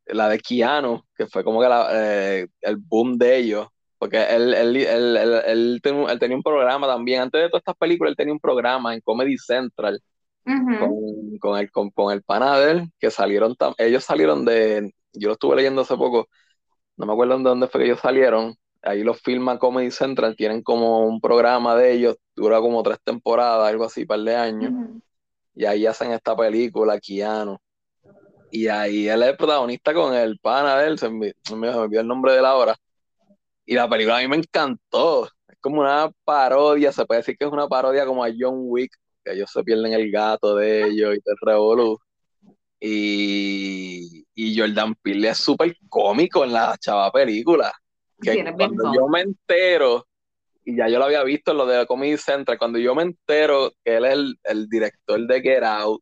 la 0.08 0.30
de 0.30 0.40
Keanu, 0.40 1.02
que 1.16 1.28
fue 1.28 1.44
como 1.44 1.60
que 1.62 1.68
eh, 1.92 2.48
el 2.62 2.78
boom 2.78 3.18
de 3.18 3.38
ellos, 3.38 3.68
porque 3.98 4.24
él, 4.24 4.54
él, 4.54 4.76
él, 4.76 5.42
él, 5.46 5.82
tenía 6.20 6.38
un 6.38 6.44
programa 6.44 6.88
también, 6.88 7.22
antes 7.22 7.42
de 7.42 7.50
todas 7.50 7.62
estas 7.62 7.78
películas, 7.78 8.12
él 8.12 8.18
tenía 8.18 8.34
un 8.34 8.40
programa 8.40 8.94
en 8.94 9.02
Comedy 9.02 9.38
Central 9.38 10.00
con, 10.44 11.38
con, 11.40 11.60
el, 11.60 11.72
con, 11.72 11.90
con 11.90 12.14
el 12.14 12.22
pana 12.22 12.88
que 13.00 13.10
salieron, 13.10 13.56
ellos 13.80 14.04
salieron 14.04 14.46
de, 14.46 14.94
yo 15.14 15.30
lo 15.30 15.34
estuve 15.34 15.56
leyendo 15.56 15.82
hace 15.82 15.98
poco, 15.98 16.28
no 16.98 17.06
me 17.06 17.14
acuerdo 17.14 17.38
de 17.38 17.44
dónde 17.44 17.68
fue 17.68 17.82
que 17.82 17.88
ellos 17.88 18.00
salieron, 18.00 18.56
ahí 18.86 19.04
los 19.04 19.20
filma 19.22 19.58
Comedy 19.58 19.92
Central, 19.92 20.36
tienen 20.36 20.62
como 20.62 21.00
un 21.06 21.20
programa 21.20 21.76
de 21.76 21.94
ellos, 21.94 22.18
dura 22.36 22.60
como 22.60 22.84
tres 22.84 23.00
temporadas, 23.04 23.68
algo 23.68 23.86
así, 23.86 24.06
par 24.06 24.20
de 24.20 24.36
años, 24.36 24.74
y 25.56 25.66
ahí 25.66 25.86
hacen 25.86 26.12
esta 26.12 26.36
película, 26.36 27.00
Keanu, 27.00 27.58
y 28.52 28.68
ahí 28.68 29.08
él 29.10 29.24
es 29.24 29.30
el 29.30 29.38
protagonista 29.38 29.94
con 29.94 30.14
el 30.14 30.38
pana 30.40 30.78
de 30.78 30.88
él, 30.88 31.00
se 31.00 31.10
me, 31.10 31.34
olvidó 31.52 32.02
el 32.02 32.08
nombre 32.08 32.34
de 32.34 32.42
la 32.42 32.56
hora, 32.56 32.76
y 33.66 33.74
la 33.74 33.90
película 33.90 34.18
a 34.18 34.22
mí 34.22 34.28
me 34.28 34.38
encantó, 34.38 35.26
es 35.26 35.58
como 35.60 35.82
una 35.82 36.12
parodia, 36.24 36.92
se 36.92 37.06
puede 37.06 37.22
decir 37.22 37.38
que 37.38 37.46
es 37.46 37.52
una 37.52 37.68
parodia 37.68 38.06
como 38.06 38.24
a 38.24 38.30
John 38.38 38.56
Wick, 38.66 38.96
que 39.24 39.34
ellos 39.34 39.50
se 39.52 39.64
pierden 39.64 39.94
el 39.94 40.12
gato 40.12 40.56
de 40.56 40.86
ellos 40.86 41.16
y 41.16 41.22
te 41.22 41.32
revolú. 41.42 41.98
Y, 42.80 44.28
y 44.36 44.60
Jordan 44.60 44.94
Peele 45.02 45.30
es 45.30 45.38
súper 45.40 45.76
cómico 45.90 46.44
en 46.44 46.54
la 46.54 46.78
chava 46.78 47.12
película 47.12 47.74
cuando 48.56 48.94
yo 48.94 49.08
me 49.08 49.22
entero, 49.22 50.06
y 50.64 50.76
ya 50.76 50.88
yo 50.88 51.00
lo 51.00 51.06
había 51.06 51.24
visto 51.24 51.52
en 51.52 51.58
lo 51.58 51.66
de 51.66 51.86
Comedy 51.86 52.18
Central, 52.18 52.58
cuando 52.58 52.80
yo 52.80 52.96
me 52.96 53.04
entero 53.04 53.72
que 53.84 53.98
él 53.98 54.06
es 54.06 54.36
el, 54.44 54.68
director 54.68 55.26
de 55.28 55.42
Get 55.42 55.64
Out, 55.64 56.02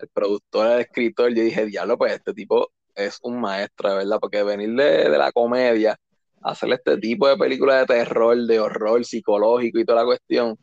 el 0.00 0.08
productor, 0.08 0.66
el 0.72 0.80
escritor, 0.80 1.34
yo 1.34 1.42
dije, 1.42 1.66
diablo, 1.66 1.98
pues 1.98 2.12
este 2.12 2.32
tipo 2.32 2.70
es 2.94 3.18
un 3.22 3.40
maestro, 3.40 3.96
¿verdad? 3.96 4.18
Porque 4.20 4.42
venir 4.42 4.74
de, 4.74 5.08
la 5.10 5.30
comedia, 5.32 5.96
hacer 6.42 6.72
este 6.72 6.96
tipo 6.98 7.28
de 7.28 7.36
películas 7.36 7.80
de 7.80 7.94
terror, 7.94 8.36
de 8.36 8.60
horror 8.60 9.04
psicológico 9.04 9.78
y 9.78 9.84
toda 9.84 10.00
la 10.00 10.06
cuestión, 10.06 10.56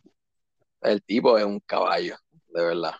el 0.82 1.04
tipo 1.04 1.38
es 1.38 1.46
un 1.46 1.60
caballo, 1.62 2.16
de 2.50 2.64
verdad. 2.64 2.93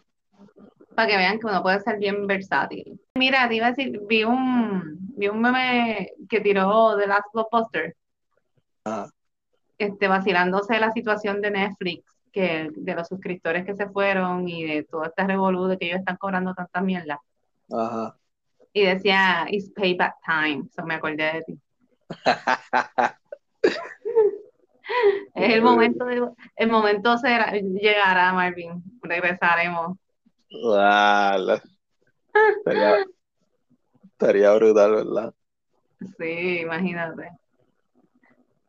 Para 0.96 1.08
que 1.08 1.18
vean 1.18 1.40
que 1.40 1.48
uno 1.48 1.62
puede 1.62 1.80
ser 1.82 1.98
bien 2.00 2.26
versátil. 2.26 3.00
Mira, 3.16 3.48
te 3.48 3.56
iba 3.56 3.68
a 3.68 3.72
decir, 3.72 4.00
vi 4.08 4.24
un, 4.24 4.98
vi 5.16 5.28
un 5.28 5.42
meme 5.42 6.12
que 6.30 6.42
tiró 6.42 6.98
The 6.98 7.08
Last 7.08 7.28
Blockbuster. 7.34 7.96
Ah. 8.86 9.10
Este, 9.78 10.08
vacilándose 10.08 10.80
la 10.80 10.92
situación 10.92 11.42
de 11.42 11.52
Netflix, 11.52 12.06
que 12.32 12.70
de 12.74 12.96
los 12.96 13.08
suscriptores 13.08 13.66
que 13.66 13.76
se 13.76 13.90
fueron 13.90 14.48
y 14.48 14.64
de 14.64 14.84
todo 14.84 15.04
este 15.04 15.26
revolú 15.26 15.68
de 15.68 15.78
que 15.78 15.88
ellos 15.88 16.00
están 16.00 16.18
cobrando 16.18 16.54
tanta 16.54 16.82
mierda. 16.82 17.20
Ajá. 17.72 18.16
Y 18.72 18.84
decía, 18.86 19.48
it's 19.50 19.72
payback 19.72 20.16
time. 20.26 20.68
So 20.76 20.86
me 20.86 20.96
acordé 20.96 21.34
de 21.34 21.42
ti. 21.44 21.60
es 25.34 25.54
el 25.54 25.62
momento 25.62 26.06
de, 26.06 26.30
el 26.58 26.70
momento 26.70 27.18
será, 27.18 27.52
llegará, 27.52 28.34
Marvin. 28.34 28.84
Regresaremos. 29.02 29.98
Estaría 34.04 34.54
brutal, 34.54 34.92
¿verdad? 34.92 35.34
Sí, 36.18 36.60
imagínate. 36.60 37.30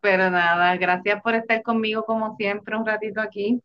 Pero 0.01 0.31
nada, 0.31 0.77
gracias 0.77 1.23
por 1.23 1.35
estar 1.35 1.63
conmigo 1.63 2.05
como 2.05 2.37
siempre 2.37 2.77
un 2.77 2.87
ratito 2.87 3.21
aquí. 3.21 3.61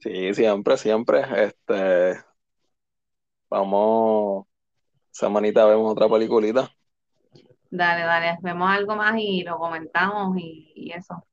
Sí, 0.00 0.34
siempre, 0.34 0.76
siempre. 0.76 1.22
Este, 1.36 2.22
vamos, 3.48 4.46
semanita 5.10 5.64
vemos 5.64 5.92
otra 5.92 6.08
peliculita. 6.08 6.70
Dale, 7.70 8.02
dale, 8.02 8.38
vemos 8.42 8.70
algo 8.70 8.94
más 8.96 9.14
y 9.18 9.42
lo 9.42 9.58
comentamos 9.58 10.36
y, 10.36 10.72
y 10.76 10.92
eso. 10.92 11.26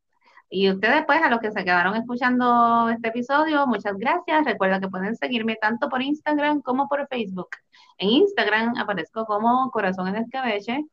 Y 0.54 0.70
ustedes, 0.70 1.06
pues, 1.08 1.22
a 1.24 1.30
los 1.30 1.40
que 1.40 1.52
se 1.52 1.64
quedaron 1.64 1.96
escuchando 1.96 2.90
este 2.90 3.08
episodio, 3.08 3.66
muchas 3.68 3.98
gracias. 3.98 4.44
Recuerda 4.46 4.82
que 4.82 4.90
pueden 4.90 5.16
seguirme 5.16 5.56
tanto 5.56 5.88
por 5.88 6.02
Instagram 6.02 6.62
como 6.62 6.90
por 6.90 7.08
Facebook. 7.08 7.50
En 7.98 8.10
Instagram 8.10 8.76
aparezco 8.78 9.26
como 9.26 9.72
Corazón 9.72 10.10
en 10.10 10.18
Escabeche 10.18 10.84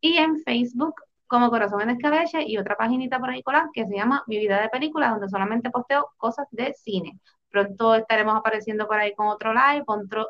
y 0.00 0.18
en 0.18 0.38
Facebook 0.44 0.94
como 1.26 1.50
Corazón 1.50 1.80
en 1.82 1.90
Escabeche 1.90 2.44
y 2.46 2.56
otra 2.56 2.76
paginita 2.76 3.18
por 3.18 3.30
ahí 3.30 3.42
que 3.72 3.84
se 3.84 3.96
llama 3.96 4.22
Mi 4.28 4.38
Vida 4.38 4.60
de 4.60 4.68
Película, 4.68 5.10
donde 5.10 5.28
solamente 5.28 5.70
posteo 5.70 6.10
cosas 6.16 6.46
de 6.52 6.72
cine. 6.74 7.18
Pronto 7.50 7.96
estaremos 7.96 8.36
apareciendo 8.36 8.86
por 8.86 8.98
ahí 8.98 9.12
con 9.16 9.26
otro 9.26 9.52
live, 9.52 9.84
pontro, 9.84 10.28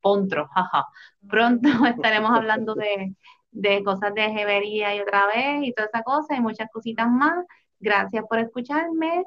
pontro, 0.00 0.48
jaja. 0.54 0.86
Pronto 1.28 1.68
estaremos 1.86 2.30
hablando 2.30 2.74
de, 2.74 3.14
de 3.50 3.84
cosas 3.84 4.14
de 4.14 4.30
jevería 4.30 4.94
y 4.96 5.00
otra 5.00 5.26
vez 5.26 5.62
y 5.62 5.74
toda 5.74 5.88
esa 5.88 6.02
cosa 6.02 6.36
y 6.36 6.40
muchas 6.40 6.70
cositas 6.72 7.08
más. 7.10 7.44
Gracias 7.80 8.24
por 8.28 8.38
escucharme 8.38 9.24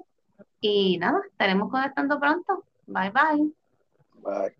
y 0.59 0.97
nada, 0.97 1.21
estaremos 1.29 1.69
conectando 1.69 2.19
pronto. 2.19 2.63
Bye 2.87 3.11
bye. 3.11 3.51
Bye. 4.21 4.55